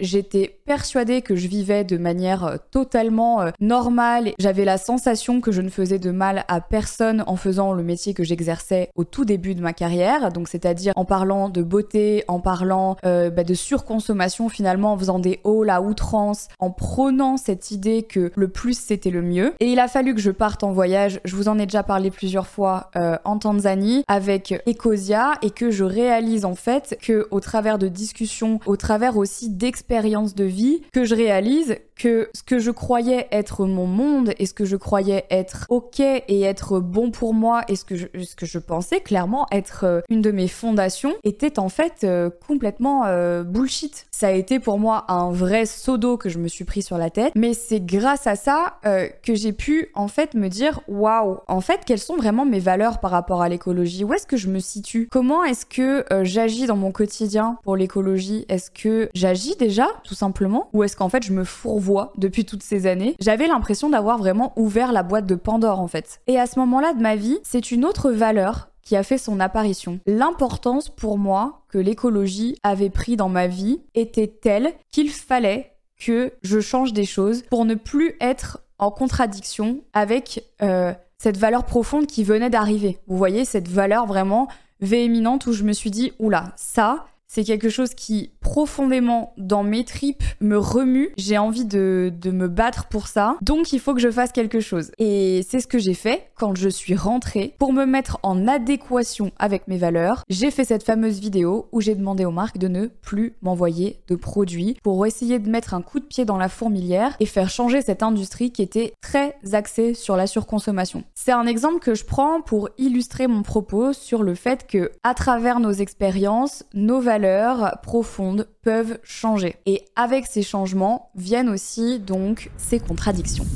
j'étais 0.00 0.58
persuadée 0.66 1.22
que 1.22 1.36
je 1.36 1.48
vivais 1.48 1.84
de 1.84 1.96
manière 1.96 2.44
euh, 2.44 2.56
totalement 2.70 3.42
euh, 3.42 3.50
normale. 3.60 4.32
J'avais 4.38 4.64
la 4.64 4.78
sensation 4.78 5.40
que 5.40 5.52
je 5.52 5.60
ne 5.60 5.68
faisais 5.68 5.98
de 5.98 6.10
mal 6.10 6.44
à 6.48 6.60
personne 6.60 7.24
en 7.26 7.36
faisant 7.36 7.72
le 7.72 7.82
métier 7.82 8.14
que 8.14 8.24
j'exerçais 8.24 8.90
au 8.94 9.04
tout 9.04 9.24
début 9.24 9.54
de 9.54 9.62
ma 9.62 9.72
carrière, 9.72 10.32
donc 10.32 10.48
c'est-à-dire 10.48 10.92
en 10.96 11.04
parlant 11.04 11.48
de 11.48 11.62
beauté, 11.62 12.24
en 12.28 12.40
parlant 12.40 12.96
euh, 13.04 13.30
bah, 13.30 13.44
de 13.44 13.54
surconsommation 13.54 14.48
finalement, 14.48 14.92
en 14.92 14.98
faisant 14.98 15.18
des 15.18 15.40
hauts 15.44 15.64
à 15.68 15.80
outrance, 15.80 16.48
en 16.58 16.70
prônant 16.70 17.36
cette 17.36 17.70
idée 17.70 18.02
que 18.02 18.32
le 18.34 18.48
plus 18.48 18.78
c'était 18.78 19.10
le 19.10 19.22
mieux. 19.22 19.54
Et 19.60 19.66
il 19.66 19.78
a 19.78 19.88
fallu 19.88 20.14
que 20.14 20.20
je 20.20 20.30
parte 20.30 20.64
en 20.64 20.72
voyage, 20.72 21.20
je 21.24 21.36
vous 21.36 21.48
en 21.48 21.58
ai 21.58 21.66
déjà 21.66 21.82
parlé 21.82 22.10
plusieurs 22.10 22.46
fois 22.46 22.90
en 23.24 23.38
Tanzanie 23.38 24.04
avec 24.08 24.54
Ecosia 24.68 25.32
et 25.42 25.50
que 25.50 25.70
je 25.70 25.84
réalise 25.84 26.44
en 26.44 26.54
fait 26.54 26.98
que 27.00 27.28
au 27.30 27.40
travers 27.40 27.78
de 27.78 27.88
discussions, 27.88 28.60
au 28.66 28.76
travers 28.76 29.16
aussi 29.16 29.31
d'expérience 29.48 30.34
de 30.34 30.44
vie 30.44 30.82
que 30.92 31.04
je 31.04 31.14
réalise 31.14 31.76
que 31.96 32.30
ce 32.34 32.42
que 32.42 32.58
je 32.58 32.70
croyais 32.70 33.28
être 33.30 33.66
mon 33.66 33.86
monde 33.86 34.32
et 34.38 34.46
ce 34.46 34.54
que 34.54 34.64
je 34.64 34.76
croyais 34.76 35.24
être 35.30 35.66
ok 35.68 36.00
et 36.00 36.42
être 36.42 36.80
bon 36.80 37.10
pour 37.10 37.34
moi 37.34 37.62
et 37.68 37.76
ce 37.76 37.84
que 37.84 37.96
je, 37.96 38.06
ce 38.22 38.34
que 38.34 38.46
je 38.46 38.58
pensais 38.58 39.00
clairement 39.00 39.46
être 39.52 39.84
euh, 39.84 40.00
une 40.08 40.20
de 40.20 40.30
mes 40.30 40.48
fondations 40.48 41.14
était 41.22 41.58
en 41.58 41.68
fait 41.68 42.04
euh, 42.04 42.30
complètement 42.46 43.04
euh, 43.06 43.44
bullshit. 43.44 44.06
Ça 44.10 44.28
a 44.28 44.32
été 44.32 44.58
pour 44.58 44.78
moi 44.78 45.04
un 45.08 45.30
vrai 45.30 45.66
seau 45.66 45.98
d'eau 45.98 46.16
que 46.16 46.28
je 46.28 46.38
me 46.38 46.48
suis 46.48 46.64
pris 46.64 46.82
sur 46.82 46.98
la 46.98 47.10
tête, 47.10 47.32
mais 47.36 47.54
c'est 47.54 47.80
grâce 47.80 48.26
à 48.26 48.36
ça 48.36 48.78
que 49.22 49.34
j'ai 49.34 49.52
pu 49.52 49.90
en 49.94 50.08
fait 50.08 50.34
me 50.34 50.48
dire 50.48 50.80
waouh, 50.88 51.38
en 51.48 51.60
fait 51.60 51.80
quelles 51.84 51.98
sont 51.98 52.16
vraiment 52.16 52.44
mes 52.44 52.58
valeurs 52.58 53.00
par 53.00 53.10
rapport 53.10 53.42
à 53.42 53.48
l'écologie? 53.48 54.04
Où 54.04 54.12
est-ce 54.12 54.26
que 54.26 54.36
je 54.36 54.48
me 54.48 54.58
situe? 54.58 55.08
Comment 55.10 55.44
est-ce 55.44 55.66
que 55.66 56.04
j'agis 56.22 56.66
dans 56.66 56.76
mon 56.76 56.92
quotidien 56.92 57.58
pour 57.62 57.76
l'écologie? 57.76 58.44
Est-ce 58.48 58.70
que 58.70 59.08
j'agis 59.22 59.54
déjà 59.54 59.86
tout 60.02 60.16
simplement 60.16 60.68
ou 60.72 60.82
est-ce 60.82 60.96
qu'en 60.96 61.08
fait 61.08 61.22
je 61.22 61.32
me 61.32 61.44
fourvoie 61.44 62.12
depuis 62.16 62.44
toutes 62.44 62.64
ces 62.64 62.88
années, 62.88 63.14
j'avais 63.20 63.46
l'impression 63.46 63.88
d'avoir 63.88 64.18
vraiment 64.18 64.52
ouvert 64.56 64.90
la 64.90 65.04
boîte 65.04 65.26
de 65.26 65.36
Pandore 65.36 65.78
en 65.78 65.86
fait. 65.86 66.20
Et 66.26 66.40
à 66.40 66.46
ce 66.46 66.58
moment-là 66.58 66.92
de 66.92 67.00
ma 67.00 67.14
vie, 67.14 67.38
c'est 67.44 67.70
une 67.70 67.84
autre 67.84 68.10
valeur 68.10 68.70
qui 68.82 68.96
a 68.96 69.04
fait 69.04 69.18
son 69.18 69.38
apparition. 69.38 70.00
L'importance 70.06 70.88
pour 70.88 71.18
moi 71.18 71.62
que 71.68 71.78
l'écologie 71.78 72.56
avait 72.64 72.90
pris 72.90 73.14
dans 73.14 73.28
ma 73.28 73.46
vie 73.46 73.80
était 73.94 74.26
telle 74.26 74.72
qu'il 74.90 75.08
fallait 75.08 75.70
que 76.04 76.32
je 76.42 76.58
change 76.58 76.92
des 76.92 77.04
choses 77.04 77.42
pour 77.42 77.64
ne 77.64 77.76
plus 77.76 78.16
être 78.20 78.58
en 78.80 78.90
contradiction 78.90 79.82
avec 79.92 80.44
euh, 80.62 80.92
cette 81.16 81.36
valeur 81.36 81.64
profonde 81.64 82.08
qui 82.08 82.24
venait 82.24 82.50
d'arriver. 82.50 82.98
Vous 83.06 83.16
voyez, 83.16 83.44
cette 83.44 83.68
valeur 83.68 84.06
vraiment 84.06 84.48
véhéminante 84.80 85.46
où 85.46 85.52
je 85.52 85.62
me 85.62 85.72
suis 85.72 85.92
dit, 85.92 86.12
oula, 86.18 86.52
ça, 86.56 87.06
c'est 87.34 87.44
quelque 87.44 87.70
chose 87.70 87.94
qui 87.94 88.30
profondément 88.42 89.32
dans 89.38 89.62
mes 89.62 89.84
tripes 89.84 90.22
me 90.40 90.58
remue. 90.58 91.12
J'ai 91.16 91.38
envie 91.38 91.64
de, 91.64 92.12
de, 92.20 92.30
me 92.30 92.48
battre 92.48 92.86
pour 92.88 93.06
ça. 93.06 93.36
Donc 93.40 93.72
il 93.72 93.80
faut 93.80 93.94
que 93.94 94.00
je 94.00 94.10
fasse 94.10 94.32
quelque 94.32 94.60
chose. 94.60 94.90
Et 94.98 95.46
c'est 95.48 95.60
ce 95.60 95.66
que 95.66 95.78
j'ai 95.78 95.94
fait 95.94 96.30
quand 96.36 96.54
je 96.54 96.68
suis 96.68 96.94
rentrée 96.94 97.54
pour 97.58 97.72
me 97.72 97.86
mettre 97.86 98.18
en 98.22 98.46
adéquation 98.48 99.30
avec 99.38 99.68
mes 99.68 99.78
valeurs. 99.78 100.24
J'ai 100.28 100.50
fait 100.50 100.64
cette 100.64 100.82
fameuse 100.82 101.20
vidéo 101.20 101.68
où 101.72 101.80
j'ai 101.80 101.94
demandé 101.94 102.24
aux 102.24 102.30
marques 102.30 102.58
de 102.58 102.68
ne 102.68 102.86
plus 102.86 103.34
m'envoyer 103.42 104.00
de 104.08 104.16
produits 104.16 104.76
pour 104.82 105.06
essayer 105.06 105.38
de 105.38 105.48
mettre 105.48 105.74
un 105.74 105.82
coup 105.82 106.00
de 106.00 106.04
pied 106.04 106.24
dans 106.24 106.36
la 106.36 106.48
fourmilière 106.48 107.16
et 107.20 107.26
faire 107.26 107.48
changer 107.48 107.80
cette 107.80 108.02
industrie 108.02 108.50
qui 108.50 108.62
était 108.62 108.92
très 109.00 109.36
axée 109.52 109.94
sur 109.94 110.16
la 110.16 110.26
surconsommation. 110.26 111.04
C'est 111.14 111.32
un 111.32 111.46
exemple 111.46 111.78
que 111.78 111.94
je 111.94 112.04
prends 112.04 112.40
pour 112.40 112.68
illustrer 112.78 113.28
mon 113.28 113.42
propos 113.42 113.92
sur 113.92 114.22
le 114.22 114.34
fait 114.34 114.66
que 114.66 114.90
à 115.04 115.14
travers 115.14 115.60
nos 115.60 115.72
expériences, 115.72 116.64
nos 116.74 117.00
valeurs 117.00 117.78
profondes 117.82 118.31
peuvent 118.62 118.98
changer. 119.02 119.56
Et 119.66 119.84
avec 119.96 120.26
ces 120.26 120.42
changements 120.42 121.10
viennent 121.14 121.48
aussi 121.48 121.98
donc 121.98 122.50
ces 122.56 122.80
contradictions. 122.80 123.46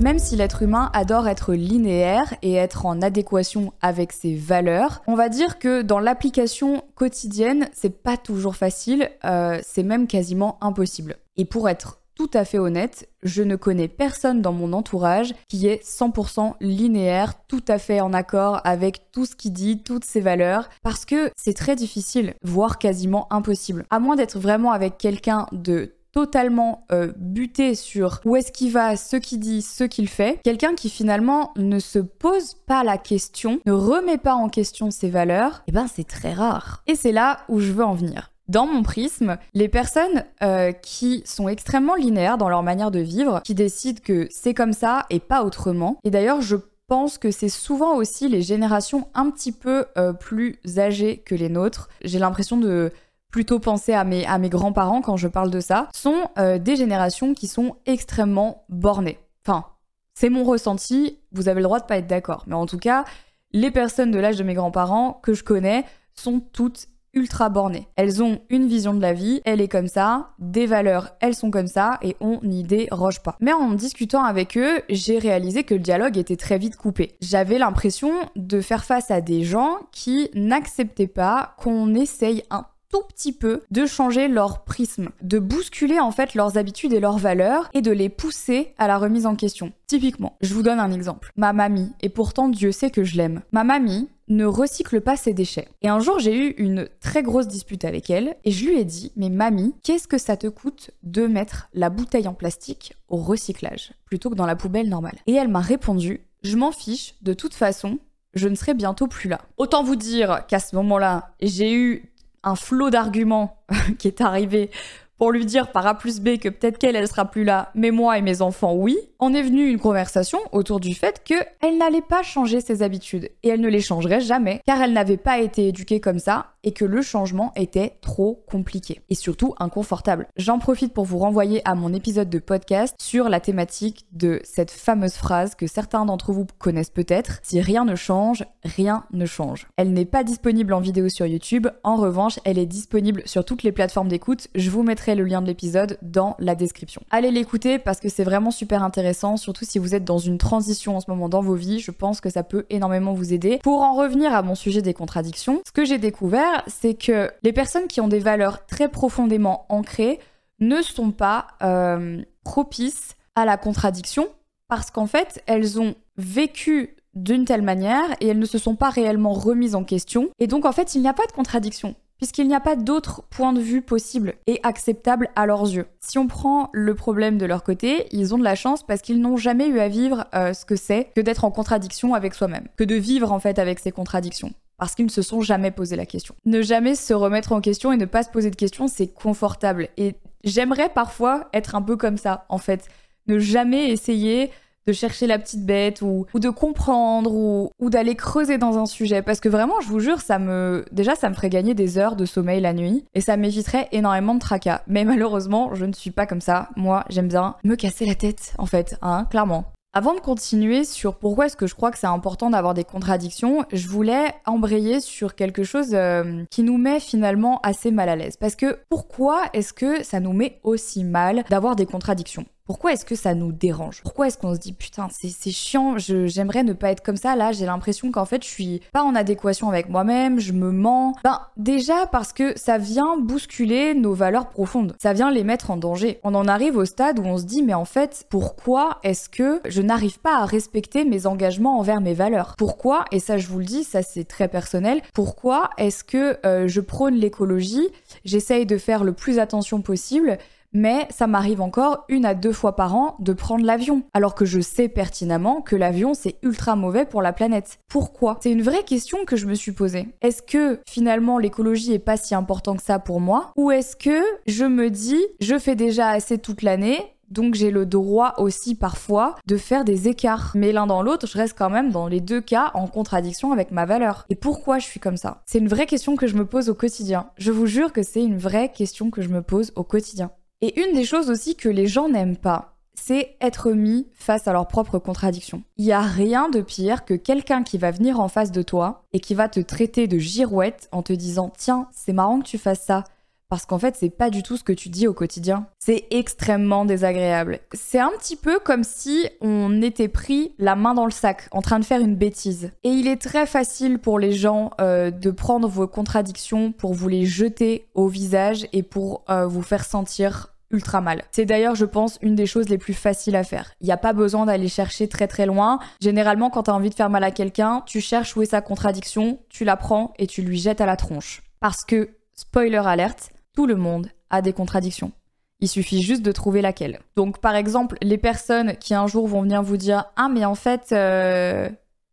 Même 0.00 0.20
si 0.20 0.36
l'être 0.36 0.62
humain 0.62 0.90
adore 0.92 1.26
être 1.26 1.54
linéaire 1.54 2.32
et 2.42 2.54
être 2.54 2.86
en 2.86 3.02
adéquation 3.02 3.72
avec 3.82 4.12
ses 4.12 4.36
valeurs, 4.36 5.02
on 5.08 5.16
va 5.16 5.28
dire 5.28 5.58
que 5.58 5.82
dans 5.82 5.98
l'application 5.98 6.84
quotidienne, 6.94 7.68
c'est 7.72 8.00
pas 8.02 8.16
toujours 8.16 8.54
facile, 8.54 9.10
euh, 9.24 9.58
c'est 9.64 9.82
même 9.82 10.06
quasiment 10.06 10.56
impossible. 10.60 11.16
Et 11.36 11.44
pour 11.44 11.68
être 11.68 11.98
tout 12.18 12.30
à 12.34 12.44
fait 12.44 12.58
honnête, 12.58 13.08
je 13.22 13.44
ne 13.44 13.54
connais 13.54 13.86
personne 13.86 14.42
dans 14.42 14.52
mon 14.52 14.72
entourage 14.72 15.34
qui 15.48 15.68
est 15.68 15.84
100% 15.86 16.54
linéaire, 16.60 17.34
tout 17.46 17.62
à 17.68 17.78
fait 17.78 18.00
en 18.00 18.12
accord 18.12 18.60
avec 18.64 19.12
tout 19.12 19.24
ce 19.24 19.36
qu'il 19.36 19.52
dit, 19.52 19.84
toutes 19.84 20.04
ses 20.04 20.20
valeurs, 20.20 20.68
parce 20.82 21.04
que 21.04 21.30
c'est 21.36 21.54
très 21.54 21.76
difficile, 21.76 22.34
voire 22.42 22.78
quasiment 22.78 23.32
impossible. 23.32 23.86
À 23.90 24.00
moins 24.00 24.16
d'être 24.16 24.40
vraiment 24.40 24.72
avec 24.72 24.98
quelqu'un 24.98 25.46
de 25.52 25.94
totalement 26.12 26.86
euh, 26.90 27.12
buté 27.16 27.76
sur 27.76 28.20
où 28.24 28.34
est-ce 28.34 28.50
qu'il 28.50 28.72
va, 28.72 28.96
ce 28.96 29.14
qu'il 29.14 29.38
dit, 29.38 29.62
ce 29.62 29.84
qu'il 29.84 30.08
fait, 30.08 30.40
quelqu'un 30.42 30.74
qui 30.74 30.90
finalement 30.90 31.52
ne 31.56 31.78
se 31.78 32.00
pose 32.00 32.54
pas 32.66 32.82
la 32.82 32.98
question, 32.98 33.60
ne 33.64 33.72
remet 33.72 34.18
pas 34.18 34.34
en 34.34 34.48
question 34.48 34.90
ses 34.90 35.10
valeurs, 35.10 35.62
eh 35.68 35.72
ben 35.72 35.86
c'est 35.86 36.08
très 36.08 36.32
rare. 36.32 36.82
Et 36.88 36.96
c'est 36.96 37.12
là 37.12 37.38
où 37.48 37.60
je 37.60 37.70
veux 37.70 37.84
en 37.84 37.94
venir. 37.94 38.32
Dans 38.48 38.66
mon 38.66 38.82
prisme, 38.82 39.36
les 39.52 39.68
personnes 39.68 40.24
euh, 40.42 40.72
qui 40.72 41.22
sont 41.26 41.48
extrêmement 41.48 41.94
linéaires 41.94 42.38
dans 42.38 42.48
leur 42.48 42.62
manière 42.62 42.90
de 42.90 43.00
vivre, 43.00 43.42
qui 43.44 43.54
décident 43.54 44.00
que 44.02 44.26
c'est 44.30 44.54
comme 44.54 44.72
ça 44.72 45.04
et 45.10 45.20
pas 45.20 45.44
autrement, 45.44 45.98
et 46.02 46.10
d'ailleurs 46.10 46.40
je 46.40 46.56
pense 46.86 47.18
que 47.18 47.30
c'est 47.30 47.50
souvent 47.50 47.94
aussi 47.96 48.28
les 48.28 48.40
générations 48.40 49.08
un 49.14 49.30
petit 49.30 49.52
peu 49.52 49.84
euh, 49.98 50.14
plus 50.14 50.58
âgées 50.78 51.18
que 51.18 51.34
les 51.34 51.50
nôtres. 51.50 51.90
J'ai 52.02 52.18
l'impression 52.18 52.56
de 52.56 52.90
plutôt 53.30 53.58
penser 53.58 53.92
à 53.92 54.04
mes, 54.04 54.48
grands-parents 54.48 55.02
quand 55.02 55.18
je 55.18 55.28
parle 55.28 55.50
de 55.50 55.60
ça, 55.60 55.88
sont 55.94 56.30
euh, 56.38 56.58
des 56.58 56.76
générations 56.76 57.34
qui 57.34 57.46
sont 57.46 57.76
extrêmement 57.84 58.64
bornées. 58.70 59.18
Enfin, 59.46 59.66
c'est 60.14 60.30
mon 60.30 60.44
ressenti, 60.44 61.18
vous 61.32 61.50
avez 61.50 61.60
le 61.60 61.64
droit 61.64 61.80
de 61.80 61.84
pas 61.84 61.98
être 61.98 62.06
d'accord. 62.06 62.44
Mais 62.46 62.54
en 62.54 62.64
tout 62.64 62.78
cas, 62.78 63.04
les 63.52 63.70
personnes 63.70 64.10
de 64.10 64.18
l'âge 64.18 64.36
de 64.36 64.44
mes 64.44 64.54
grands-parents 64.54 65.20
que 65.22 65.34
je 65.34 65.44
connais 65.44 65.84
sont 66.14 66.40
toutes 66.40 66.88
ultra 67.14 67.48
bornées. 67.48 67.88
Elles 67.96 68.22
ont 68.22 68.40
une 68.50 68.66
vision 68.66 68.94
de 68.94 69.00
la 69.00 69.12
vie, 69.12 69.40
elle 69.44 69.60
est 69.60 69.68
comme 69.68 69.88
ça, 69.88 70.30
des 70.38 70.66
valeurs, 70.66 71.10
elles 71.20 71.34
sont 71.34 71.50
comme 71.50 71.66
ça, 71.66 71.98
et 72.02 72.16
on 72.20 72.40
n'y 72.42 72.62
déroge 72.62 73.22
pas. 73.22 73.36
Mais 73.40 73.52
en 73.52 73.72
discutant 73.72 74.24
avec 74.24 74.56
eux, 74.56 74.82
j'ai 74.88 75.18
réalisé 75.18 75.64
que 75.64 75.74
le 75.74 75.80
dialogue 75.80 76.18
était 76.18 76.36
très 76.36 76.58
vite 76.58 76.76
coupé. 76.76 77.16
J'avais 77.20 77.58
l'impression 77.58 78.12
de 78.36 78.60
faire 78.60 78.84
face 78.84 79.10
à 79.10 79.20
des 79.20 79.42
gens 79.44 79.78
qui 79.92 80.30
n'acceptaient 80.34 81.06
pas 81.06 81.54
qu'on 81.58 81.94
essaye 81.94 82.42
un 82.50 82.66
tout 82.90 83.02
petit 83.08 83.32
peu 83.32 83.62
de 83.70 83.86
changer 83.86 84.28
leur 84.28 84.64
prisme, 84.64 85.10
de 85.22 85.38
bousculer 85.38 86.00
en 86.00 86.10
fait 86.10 86.34
leurs 86.34 86.56
habitudes 86.56 86.92
et 86.92 87.00
leurs 87.00 87.18
valeurs 87.18 87.68
et 87.74 87.82
de 87.82 87.92
les 87.92 88.08
pousser 88.08 88.74
à 88.78 88.88
la 88.88 88.98
remise 88.98 89.26
en 89.26 89.36
question. 89.36 89.72
Typiquement, 89.86 90.36
je 90.40 90.54
vous 90.54 90.62
donne 90.62 90.80
un 90.80 90.92
exemple. 90.92 91.32
Ma 91.36 91.52
mamie, 91.52 91.92
et 92.00 92.08
pourtant 92.08 92.48
Dieu 92.48 92.72
sait 92.72 92.90
que 92.90 93.04
je 93.04 93.16
l'aime, 93.16 93.42
ma 93.52 93.64
mamie 93.64 94.08
ne 94.28 94.44
recycle 94.44 95.00
pas 95.00 95.16
ses 95.16 95.34
déchets. 95.34 95.68
Et 95.82 95.88
un 95.88 96.00
jour, 96.00 96.18
j'ai 96.18 96.36
eu 96.36 96.50
une 96.58 96.88
très 97.00 97.22
grosse 97.22 97.48
dispute 97.48 97.84
avec 97.84 98.10
elle 98.10 98.36
et 98.44 98.50
je 98.50 98.66
lui 98.66 98.78
ai 98.78 98.84
dit 98.84 99.12
"Mais 99.16 99.28
mamie, 99.28 99.74
qu'est-ce 99.82 100.08
que 100.08 100.18
ça 100.18 100.36
te 100.36 100.46
coûte 100.46 100.90
de 101.02 101.26
mettre 101.26 101.68
la 101.74 101.90
bouteille 101.90 102.28
en 102.28 102.34
plastique 102.34 102.94
au 103.08 103.16
recyclage 103.16 103.92
plutôt 104.04 104.30
que 104.30 104.34
dans 104.34 104.46
la 104.46 104.56
poubelle 104.56 104.88
normale? 104.88 105.18
Et 105.26 105.34
elle 105.34 105.48
m'a 105.48 105.60
répondu 105.60 106.20
"Je 106.42 106.56
m'en 106.56 106.72
fiche, 106.72 107.14
de 107.22 107.32
toute 107.32 107.54
façon, 107.54 107.98
je 108.34 108.48
ne 108.48 108.54
serai 108.54 108.74
bientôt 108.74 109.06
plus 109.06 109.28
là." 109.28 109.40
Autant 109.56 109.82
vous 109.82 109.96
dire 109.96 110.44
qu'à 110.46 110.60
ce 110.60 110.76
moment-là, 110.76 111.34
j'ai 111.40 111.72
eu 111.72 112.12
un 112.44 112.54
flot 112.54 112.90
d'arguments 112.90 113.62
qui 113.98 114.08
est 114.08 114.20
arrivé 114.20 114.70
pour 115.18 115.32
lui 115.32 115.44
dire 115.44 115.72
par 115.72 115.86
A 115.86 115.96
plus 115.96 116.20
B 116.20 116.38
que 116.38 116.48
peut-être 116.48 116.78
qu'elle, 116.78 116.96
elle 116.96 117.08
sera 117.08 117.24
plus 117.24 117.44
là, 117.44 117.70
mais 117.74 117.90
moi 117.90 118.18
et 118.18 118.22
mes 118.22 118.40
enfants, 118.40 118.74
oui, 118.74 118.96
en 119.18 119.34
est 119.34 119.42
venue 119.42 119.68
une 119.68 119.78
conversation 119.78 120.38
autour 120.52 120.80
du 120.80 120.94
fait 120.94 121.22
qu'elle 121.24 121.78
n'allait 121.78 122.00
pas 122.00 122.22
changer 122.22 122.60
ses 122.60 122.82
habitudes. 122.82 123.30
Et 123.42 123.48
elle 123.48 123.60
ne 123.60 123.68
les 123.68 123.80
changerait 123.80 124.20
jamais 124.20 124.60
car 124.66 124.80
elle 124.80 124.92
n'avait 124.92 125.16
pas 125.16 125.38
été 125.38 125.68
éduquée 125.68 126.00
comme 126.00 126.18
ça 126.18 126.52
et 126.68 126.72
que 126.72 126.84
le 126.84 127.00
changement 127.00 127.50
était 127.56 127.96
trop 128.02 128.44
compliqué 128.46 129.00
et 129.08 129.14
surtout 129.14 129.54
inconfortable. 129.58 130.26
J'en 130.36 130.58
profite 130.58 130.92
pour 130.92 131.06
vous 131.06 131.16
renvoyer 131.16 131.66
à 131.66 131.74
mon 131.74 131.94
épisode 131.94 132.28
de 132.28 132.38
podcast 132.38 132.94
sur 133.00 133.30
la 133.30 133.40
thématique 133.40 134.04
de 134.12 134.38
cette 134.44 134.70
fameuse 134.70 135.14
phrase 135.14 135.54
que 135.54 135.66
certains 135.66 136.04
d'entre 136.04 136.30
vous 136.30 136.44
connaissent 136.58 136.90
peut-être 136.90 137.40
si 137.42 137.62
rien 137.62 137.86
ne 137.86 137.94
change, 137.94 138.44
rien 138.64 139.04
ne 139.14 139.24
change. 139.24 139.66
Elle 139.78 139.94
n'est 139.94 140.04
pas 140.04 140.24
disponible 140.24 140.74
en 140.74 140.80
vidéo 140.80 141.08
sur 141.08 141.24
YouTube, 141.24 141.68
en 141.84 141.96
revanche, 141.96 142.38
elle 142.44 142.58
est 142.58 142.66
disponible 142.66 143.22
sur 143.24 143.46
toutes 143.46 143.62
les 143.62 143.72
plateformes 143.72 144.08
d'écoute. 144.08 144.48
Je 144.54 144.68
vous 144.68 144.82
mettrai 144.82 145.14
le 145.14 145.24
lien 145.24 145.40
de 145.40 145.46
l'épisode 145.46 145.96
dans 146.02 146.36
la 146.38 146.54
description. 146.54 147.00
Allez 147.10 147.30
l'écouter 147.30 147.78
parce 147.78 147.98
que 147.98 148.10
c'est 148.10 148.24
vraiment 148.24 148.50
super 148.50 148.82
intéressant, 148.82 149.38
surtout 149.38 149.64
si 149.64 149.78
vous 149.78 149.94
êtes 149.94 150.04
dans 150.04 150.18
une 150.18 150.36
transition 150.36 150.98
en 150.98 151.00
ce 151.00 151.10
moment 151.10 151.30
dans 151.30 151.40
vos 151.40 151.54
vies. 151.54 151.80
Je 151.80 151.92
pense 151.92 152.20
que 152.20 152.28
ça 152.28 152.42
peut 152.42 152.66
énormément 152.68 153.14
vous 153.14 153.32
aider. 153.32 153.58
Pour 153.62 153.80
en 153.80 153.94
revenir 153.94 154.34
à 154.34 154.42
mon 154.42 154.54
sujet 154.54 154.82
des 154.82 154.92
contradictions, 154.92 155.62
ce 155.66 155.72
que 155.72 155.86
j'ai 155.86 155.96
découvert, 155.96 156.57
c'est 156.66 156.94
que 156.94 157.30
les 157.42 157.52
personnes 157.52 157.86
qui 157.86 158.00
ont 158.00 158.08
des 158.08 158.18
valeurs 158.18 158.66
très 158.66 158.88
profondément 158.88 159.66
ancrées 159.68 160.18
ne 160.60 160.82
sont 160.82 161.10
pas 161.10 161.46
euh, 161.62 162.22
propices 162.44 163.14
à 163.36 163.44
la 163.44 163.56
contradiction 163.56 164.28
parce 164.68 164.90
qu'en 164.90 165.06
fait, 165.06 165.42
elles 165.46 165.80
ont 165.80 165.94
vécu 166.16 166.96
d'une 167.14 167.44
telle 167.44 167.62
manière 167.62 168.10
et 168.20 168.28
elles 168.28 168.38
ne 168.38 168.46
se 168.46 168.58
sont 168.58 168.76
pas 168.76 168.90
réellement 168.90 169.32
remises 169.32 169.74
en 169.74 169.84
question. 169.84 170.28
Et 170.38 170.46
donc, 170.46 170.64
en 170.64 170.72
fait, 170.72 170.94
il 170.94 171.00
n'y 171.00 171.08
a 171.08 171.14
pas 171.14 171.26
de 171.26 171.32
contradiction 171.32 171.94
puisqu'il 172.18 172.48
n'y 172.48 172.54
a 172.54 172.60
pas 172.60 172.76
d'autres 172.76 173.22
points 173.30 173.52
de 173.52 173.60
vue 173.60 173.80
possibles 173.80 174.34
et 174.46 174.60
acceptables 174.64 175.30
à 175.36 175.46
leurs 175.46 175.68
yeux. 175.68 175.86
Si 176.00 176.18
on 176.18 176.26
prend 176.26 176.68
le 176.72 176.94
problème 176.94 177.38
de 177.38 177.46
leur 177.46 177.62
côté, 177.62 178.06
ils 178.10 178.34
ont 178.34 178.38
de 178.38 178.44
la 178.44 178.56
chance 178.56 178.84
parce 178.84 179.00
qu'ils 179.00 179.20
n'ont 179.20 179.36
jamais 179.36 179.68
eu 179.68 179.78
à 179.78 179.88
vivre 179.88 180.26
euh, 180.34 180.52
ce 180.52 180.64
que 180.64 180.76
c'est 180.76 181.10
que 181.14 181.20
d'être 181.20 181.44
en 181.44 181.50
contradiction 181.50 182.14
avec 182.14 182.34
soi-même, 182.34 182.66
que 182.76 182.84
de 182.84 182.96
vivre 182.96 183.32
en 183.32 183.38
fait 183.38 183.58
avec 183.58 183.78
ces 183.78 183.92
contradictions. 183.92 184.52
Parce 184.78 184.94
qu'ils 184.94 185.06
ne 185.06 185.10
se 185.10 185.22
sont 185.22 185.40
jamais 185.40 185.70
posé 185.70 185.96
la 185.96 186.06
question. 186.06 186.34
Ne 186.44 186.62
jamais 186.62 186.94
se 186.94 187.12
remettre 187.12 187.52
en 187.52 187.60
question 187.60 187.92
et 187.92 187.96
ne 187.96 188.04
pas 188.04 188.22
se 188.22 188.30
poser 188.30 188.50
de 188.50 188.56
questions, 188.56 188.86
c'est 188.88 189.08
confortable. 189.08 189.88
Et 189.96 190.14
j'aimerais 190.44 190.88
parfois 190.88 191.48
être 191.52 191.74
un 191.74 191.82
peu 191.82 191.96
comme 191.96 192.16
ça, 192.16 192.46
en 192.48 192.58
fait. 192.58 192.86
Ne 193.26 193.38
jamais 193.38 193.90
essayer 193.90 194.50
de 194.88 194.92
chercher 194.94 195.26
la 195.26 195.38
petite 195.38 195.66
bête 195.66 196.00
ou, 196.00 196.26
de 196.32 196.48
comprendre 196.48 197.34
ou, 197.34 197.70
ou 197.78 197.90
d'aller 197.90 198.14
creuser 198.14 198.56
dans 198.56 198.78
un 198.78 198.86
sujet. 198.86 199.20
Parce 199.20 199.38
que 199.38 199.50
vraiment, 199.50 199.80
je 199.82 199.88
vous 199.88 200.00
jure, 200.00 200.20
ça 200.20 200.38
me. 200.38 200.84
Déjà, 200.92 201.14
ça 201.14 201.28
me 201.28 201.34
ferait 201.34 201.50
gagner 201.50 201.74
des 201.74 201.98
heures 201.98 202.16
de 202.16 202.24
sommeil 202.24 202.60
la 202.62 202.72
nuit 202.72 203.04
et 203.14 203.20
ça 203.20 203.36
m'éviterait 203.36 203.88
énormément 203.92 204.34
de 204.34 204.40
tracas. 204.40 204.82
Mais 204.86 205.04
malheureusement, 205.04 205.74
je 205.74 205.84
ne 205.84 205.92
suis 205.92 206.10
pas 206.10 206.24
comme 206.24 206.40
ça. 206.40 206.70
Moi, 206.76 207.04
j'aime 207.10 207.28
bien 207.28 207.56
me 207.64 207.74
casser 207.74 208.06
la 208.06 208.14
tête, 208.14 208.54
en 208.56 208.64
fait, 208.64 208.96
hein, 209.02 209.26
clairement. 209.28 209.72
Avant 209.94 210.14
de 210.14 210.20
continuer 210.20 210.84
sur 210.84 211.16
pourquoi 211.16 211.46
est-ce 211.46 211.56
que 211.56 211.66
je 211.66 211.74
crois 211.74 211.90
que 211.90 211.98
c'est 211.98 212.06
important 212.06 212.50
d'avoir 212.50 212.74
des 212.74 212.84
contradictions, 212.84 213.64
je 213.72 213.88
voulais 213.88 214.34
embrayer 214.44 215.00
sur 215.00 215.34
quelque 215.34 215.64
chose 215.64 215.94
euh, 215.94 216.44
qui 216.50 216.62
nous 216.62 216.76
met 216.76 217.00
finalement 217.00 217.58
assez 217.62 217.90
mal 217.90 218.10
à 218.10 218.16
l'aise. 218.16 218.36
Parce 218.36 218.54
que 218.54 218.78
pourquoi 218.90 219.44
est-ce 219.54 219.72
que 219.72 220.02
ça 220.04 220.20
nous 220.20 220.34
met 220.34 220.60
aussi 220.62 221.04
mal 221.04 221.42
d'avoir 221.48 221.74
des 221.74 221.86
contradictions? 221.86 222.44
Pourquoi 222.68 222.92
est-ce 222.92 223.06
que 223.06 223.14
ça 223.14 223.34
nous 223.34 223.50
dérange? 223.50 224.02
Pourquoi 224.02 224.26
est-ce 224.26 224.36
qu'on 224.36 224.54
se 224.54 224.60
dit 224.60 224.74
putain 224.74 225.08
c'est 225.10 225.50
chiant, 225.50 225.96
j'aimerais 225.96 226.64
ne 226.64 226.74
pas 226.74 226.90
être 226.90 227.02
comme 227.02 227.16
ça, 227.16 227.34
là 227.34 227.50
j'ai 227.50 227.64
l'impression 227.64 228.12
qu'en 228.12 228.26
fait 228.26 228.44
je 228.44 228.48
suis 228.48 228.82
pas 228.92 229.02
en 229.02 229.14
adéquation 229.14 229.70
avec 229.70 229.88
moi-même, 229.88 230.38
je 230.38 230.52
me 230.52 230.70
mens. 230.70 231.14
Ben 231.24 231.40
déjà 231.56 232.06
parce 232.06 232.34
que 232.34 232.52
ça 232.58 232.76
vient 232.76 233.16
bousculer 233.16 233.94
nos 233.94 234.12
valeurs 234.12 234.50
profondes, 234.50 234.94
ça 235.00 235.14
vient 235.14 235.30
les 235.30 235.44
mettre 235.44 235.70
en 235.70 235.78
danger. 235.78 236.20
On 236.24 236.34
en 236.34 236.46
arrive 236.46 236.76
au 236.76 236.84
stade 236.84 237.18
où 237.18 237.22
on 237.24 237.38
se 237.38 237.44
dit 237.44 237.62
mais 237.62 237.72
en 237.72 237.86
fait 237.86 238.26
pourquoi 238.28 238.98
est-ce 239.02 239.30
que 239.30 239.62
je 239.64 239.80
n'arrive 239.80 240.20
pas 240.20 240.36
à 240.36 240.44
respecter 240.44 241.06
mes 241.06 241.26
engagements 241.26 241.78
envers 241.78 242.02
mes 242.02 242.12
valeurs? 242.12 242.54
Pourquoi, 242.58 243.06
et 243.12 243.18
ça 243.18 243.38
je 243.38 243.48
vous 243.48 243.60
le 243.60 243.64
dis, 243.64 243.82
ça 243.82 244.02
c'est 244.02 244.24
très 244.24 244.48
personnel, 244.48 245.00
pourquoi 245.14 245.70
est-ce 245.78 246.04
que 246.04 246.36
euh, 246.44 246.68
je 246.68 246.82
prône 246.82 247.14
l'écologie, 247.14 247.88
j'essaye 248.26 248.66
de 248.66 248.76
faire 248.76 249.04
le 249.04 249.14
plus 249.14 249.38
attention 249.38 249.80
possible 249.80 250.36
mais 250.72 251.06
ça 251.10 251.26
m'arrive 251.26 251.60
encore 251.60 252.04
une 252.08 252.24
à 252.24 252.34
deux 252.34 252.52
fois 252.52 252.76
par 252.76 252.94
an 252.94 253.16
de 253.20 253.32
prendre 253.32 253.64
l'avion, 253.64 254.02
alors 254.14 254.34
que 254.34 254.44
je 254.44 254.60
sais 254.60 254.88
pertinemment 254.88 255.60
que 255.60 255.76
l'avion 255.76 256.14
c'est 256.14 256.36
ultra 256.42 256.76
mauvais 256.76 257.06
pour 257.06 257.22
la 257.22 257.32
planète. 257.32 257.78
Pourquoi? 257.88 258.38
C'est 258.42 258.52
une 258.52 258.62
vraie 258.62 258.84
question 258.84 259.24
que 259.24 259.36
je 259.36 259.46
me 259.46 259.54
suis 259.54 259.72
posée. 259.72 260.08
Est-ce 260.20 260.42
que 260.42 260.80
finalement 260.88 261.38
l'écologie 261.38 261.92
est 261.92 261.98
pas 261.98 262.16
si 262.16 262.34
important 262.34 262.76
que 262.76 262.82
ça 262.82 262.98
pour 262.98 263.20
moi? 263.20 263.52
Ou 263.56 263.70
est-ce 263.70 263.96
que 263.96 264.22
je 264.46 264.64
me 264.64 264.90
dis 264.90 265.20
je 265.40 265.58
fais 265.58 265.76
déjà 265.76 266.08
assez 266.08 266.38
toute 266.38 266.62
l'année 266.62 266.98
donc 267.30 267.54
j'ai 267.54 267.70
le 267.70 267.84
droit 267.84 268.34
aussi 268.38 268.74
parfois 268.74 269.34
de 269.46 269.56
faire 269.56 269.84
des 269.84 270.08
écarts. 270.08 270.52
Mais 270.54 270.72
l'un 270.72 270.86
dans 270.86 271.02
l'autre, 271.02 271.26
je 271.26 271.36
reste 271.36 271.56
quand 271.58 271.70
même 271.70 271.90
dans 271.90 272.08
les 272.08 272.20
deux 272.20 272.40
cas 272.40 272.70
en 272.74 272.86
contradiction 272.86 273.52
avec 273.52 273.70
ma 273.70 273.84
valeur. 273.84 274.24
Et 274.30 274.34
pourquoi 274.34 274.78
je 274.78 274.86
suis 274.86 275.00
comme 275.00 275.16
ça? 275.16 275.42
C'est 275.44 275.58
une 275.58 275.68
vraie 275.68 275.86
question 275.86 276.16
que 276.16 276.26
je 276.26 276.36
me 276.36 276.46
pose 276.46 276.68
au 276.70 276.74
quotidien. 276.74 277.30
Je 277.36 277.52
vous 277.52 277.66
jure 277.66 277.92
que 277.92 278.02
c'est 278.02 278.22
une 278.22 278.38
vraie 278.38 278.72
question 278.72 279.10
que 279.10 279.22
je 279.22 279.28
me 279.28 279.42
pose 279.42 279.72
au 279.76 279.84
quotidien. 279.84 280.30
Et 280.60 280.80
une 280.80 280.94
des 280.94 281.04
choses 281.04 281.30
aussi 281.30 281.54
que 281.54 281.68
les 281.68 281.86
gens 281.86 282.08
n'aiment 282.08 282.36
pas, 282.36 282.78
c'est 282.94 283.36
être 283.40 283.70
mis 283.70 284.08
face 284.12 284.48
à 284.48 284.52
leurs 284.52 284.66
propres 284.66 284.98
contradictions. 284.98 285.62
Il 285.76 285.84
n'y 285.84 285.92
a 285.92 286.00
rien 286.00 286.48
de 286.48 286.60
pire 286.60 287.04
que 287.04 287.14
quelqu'un 287.14 287.62
qui 287.62 287.78
va 287.78 287.92
venir 287.92 288.18
en 288.18 288.26
face 288.26 288.50
de 288.50 288.62
toi 288.62 289.04
et 289.12 289.20
qui 289.20 289.34
va 289.34 289.48
te 289.48 289.60
traiter 289.60 290.08
de 290.08 290.18
girouette 290.18 290.88
en 290.90 291.02
te 291.02 291.12
disant 291.12 291.52
Tiens, 291.56 291.88
c'est 291.92 292.12
marrant 292.12 292.40
que 292.40 292.48
tu 292.48 292.58
fasses 292.58 292.84
ça. 292.84 293.04
Parce 293.48 293.64
qu'en 293.64 293.78
fait, 293.78 293.96
c'est 293.98 294.10
pas 294.10 294.28
du 294.28 294.42
tout 294.42 294.58
ce 294.58 294.64
que 294.64 294.72
tu 294.72 294.90
dis 294.90 295.08
au 295.08 295.14
quotidien. 295.14 295.66
C'est 295.78 296.04
extrêmement 296.10 296.84
désagréable. 296.84 297.60
C'est 297.72 297.98
un 297.98 298.10
petit 298.18 298.36
peu 298.36 298.58
comme 298.58 298.84
si 298.84 299.26
on 299.40 299.80
était 299.80 300.08
pris 300.08 300.52
la 300.58 300.76
main 300.76 300.92
dans 300.92 301.06
le 301.06 301.10
sac, 301.10 301.48
en 301.52 301.62
train 301.62 301.78
de 301.78 301.84
faire 301.84 302.00
une 302.00 302.14
bêtise. 302.16 302.72
Et 302.84 302.90
il 302.90 303.08
est 303.08 303.20
très 303.20 303.46
facile 303.46 303.98
pour 303.98 304.18
les 304.18 304.32
gens 304.32 304.70
euh, 304.80 305.10
de 305.10 305.30
prendre 305.30 305.66
vos 305.66 305.86
contradictions 305.86 306.72
pour 306.72 306.92
vous 306.92 307.08
les 307.08 307.24
jeter 307.24 307.88
au 307.94 308.08
visage 308.08 308.68
et 308.74 308.82
pour 308.82 309.24
euh, 309.30 309.46
vous 309.46 309.62
faire 309.62 309.84
sentir 309.84 310.52
ultra 310.70 311.00
mal. 311.00 311.22
C'est 311.30 311.46
d'ailleurs, 311.46 311.74
je 311.74 311.86
pense, 311.86 312.18
une 312.20 312.34
des 312.34 312.44
choses 312.44 312.68
les 312.68 312.76
plus 312.76 312.92
faciles 312.92 313.36
à 313.36 313.44
faire. 313.44 313.72
Il 313.80 313.86
n'y 313.86 313.92
a 313.92 313.96
pas 313.96 314.12
besoin 314.12 314.44
d'aller 314.44 314.68
chercher 314.68 315.08
très 315.08 315.26
très 315.26 315.46
loin. 315.46 315.78
Généralement, 316.02 316.50
quand 316.50 316.64
tu 316.64 316.70
as 316.70 316.74
envie 316.74 316.90
de 316.90 316.94
faire 316.94 317.08
mal 317.08 317.24
à 317.24 317.30
quelqu'un, 317.30 317.82
tu 317.86 318.02
cherches 318.02 318.36
où 318.36 318.42
est 318.42 318.46
sa 318.50 318.60
contradiction, 318.60 319.38
tu 319.48 319.64
la 319.64 319.76
prends 319.76 320.12
et 320.18 320.26
tu 320.26 320.42
lui 320.42 320.58
jettes 320.58 320.82
à 320.82 320.86
la 320.86 320.96
tronche. 320.96 321.42
Parce 321.60 321.84
que, 321.86 322.10
spoiler 322.34 322.82
alerte, 322.84 323.30
tout 323.58 323.66
le 323.66 323.74
monde 323.74 324.06
a 324.30 324.40
des 324.40 324.52
contradictions. 324.52 325.10
Il 325.58 325.66
suffit 325.66 326.00
juste 326.00 326.22
de 326.22 326.30
trouver 326.30 326.62
laquelle. 326.62 327.00
Donc 327.16 327.40
par 327.40 327.56
exemple, 327.56 327.98
les 328.02 328.16
personnes 328.16 328.76
qui 328.76 328.94
un 328.94 329.08
jour 329.08 329.26
vont 329.26 329.42
venir 329.42 329.64
vous 329.64 329.76
dire 329.76 330.04
Ah 330.14 330.28
mais 330.32 330.44
en 330.44 330.54
fait, 330.54 330.92
euh, 330.92 331.68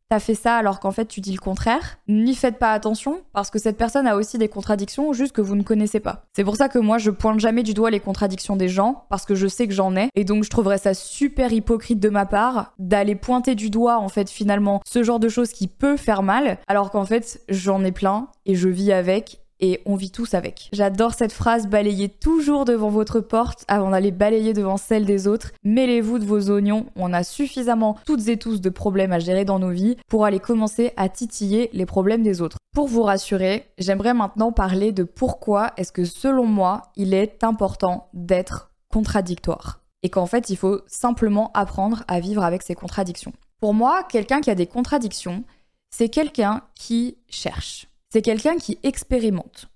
t'as 0.10 0.20
fait 0.20 0.34
ça 0.34 0.56
alors 0.56 0.80
qu'en 0.80 0.90
fait 0.90 1.06
tu 1.06 1.22
dis 1.22 1.34
le 1.34 1.38
contraire, 1.38 2.00
n'y 2.08 2.34
faites 2.34 2.58
pas 2.58 2.72
attention 2.72 3.22
parce 3.32 3.52
que 3.52 3.60
cette 3.60 3.78
personne 3.78 4.08
a 4.08 4.16
aussi 4.16 4.40
des 4.40 4.48
contradictions 4.48 5.14
juste 5.14 5.34
que 5.34 5.42
vous 5.42 5.56
ne 5.56 5.62
connaissez 5.62 6.00
pas. 6.00 6.24
C'est 6.36 6.44
pour 6.44 6.56
ça 6.56 6.68
que 6.68 6.80
moi 6.80 6.98
je 6.98 7.12
pointe 7.12 7.40
jamais 7.40 7.62
du 7.62 7.76
doigt 7.76 7.92
les 7.92 8.00
contradictions 8.00 8.56
des 8.56 8.68
gens 8.68 9.06
parce 9.12 9.26
que 9.28 9.36
je 9.36 9.46
sais 9.46 9.68
que 9.68 9.74
j'en 9.76 9.96
ai 9.96 10.10
et 10.16 10.24
donc 10.24 10.44
je 10.44 10.50
trouverais 10.50 10.80
ça 10.80 10.96
super 10.96 11.54
hypocrite 11.54 12.00
de 12.00 12.10
ma 12.10 12.26
part 12.26 12.74
d'aller 12.80 13.14
pointer 13.14 13.54
du 13.54 13.70
doigt 13.70 14.00
en 14.00 14.10
fait 14.10 14.32
finalement 14.32 14.82
ce 14.84 15.04
genre 15.04 15.20
de 15.20 15.30
choses 15.30 15.52
qui 15.52 15.68
peut 15.68 15.96
faire 15.96 16.24
mal 16.24 16.58
alors 16.66 16.90
qu'en 16.90 17.06
fait 17.06 17.40
j'en 17.50 17.84
ai 17.84 17.92
plein 17.92 18.30
et 18.48 18.56
je 18.56 18.68
vis 18.68 18.92
avec 18.92 19.45
et 19.60 19.82
on 19.86 19.96
vit 19.96 20.12
tous 20.12 20.34
avec. 20.34 20.70
J'adore 20.74 21.14
cette 21.14 21.32
phrase 21.32 21.68
balayez 21.68 22.10
toujours 22.10 22.66
devant 22.66 22.90
votre 22.90 23.20
porte 23.20 23.64
avant 23.68 23.92
d'aller 23.92 24.12
balayer 24.12 24.54
devant 24.54 24.78
celle 24.78 25.06
des 25.06 25.28
autres. 25.28 25.52
Mêlez-vous 25.64 26.20
de 26.20 26.26
vos 26.26 26.50
oignons, 26.50 26.86
on 26.96 27.14
a 27.14 27.24
suffisamment 27.24 27.98
toutes 28.06 28.28
et 28.28 28.38
tous 28.38 28.62
de 28.62 28.70
problèmes 28.70 29.14
à 29.14 29.20
gérer 29.20 29.46
dans 29.46 29.60
nos 29.60 29.72
vies 29.72 29.98
pour 30.08 30.26
aller 30.26 30.40
commencer 30.40 30.92
à 30.98 31.10
titiller 31.10 31.70
les 31.74 31.86
problèmes 31.86 32.24
des 32.24 32.42
autres. 32.42 32.58
Pour 32.74 32.88
vous 32.88 33.04
rassurer, 33.04 33.68
j'aimerais 33.78 34.14
maintenant 34.14 34.52
parler 34.52 34.92
de 34.92 35.04
pourquoi 35.04 35.72
est-ce 35.78 35.92
que 35.92 36.06
selon 36.06 36.46
moi, 36.46 36.92
il 36.96 37.14
est 37.14 37.44
important 37.44 38.10
d'être 38.14 38.72
contradictoire 38.90 39.82
et 40.04 40.10
qu'en 40.10 40.28
fait, 40.28 40.50
il 40.50 40.56
faut 40.56 40.82
simplement 40.86 41.50
apprendre 41.54 42.04
à 42.08 42.20
vivre 42.20 42.44
avec 42.44 42.62
ces 42.62 42.76
contradictions. 42.76 43.34
Pour 43.60 43.74
moi, 43.74 44.04
quelqu'un 44.04 44.42
qui 44.42 44.52
a 44.52 44.56
des 44.56 44.68
contradictions, 44.68 45.44
c'est 45.90 46.10
quelqu'un 46.10 46.62
qui 46.76 47.18
cherche 47.28 47.88
c'est 48.16 48.22
quelqu'un 48.22 48.56
qui 48.56 48.80
expérimente. 48.84 49.68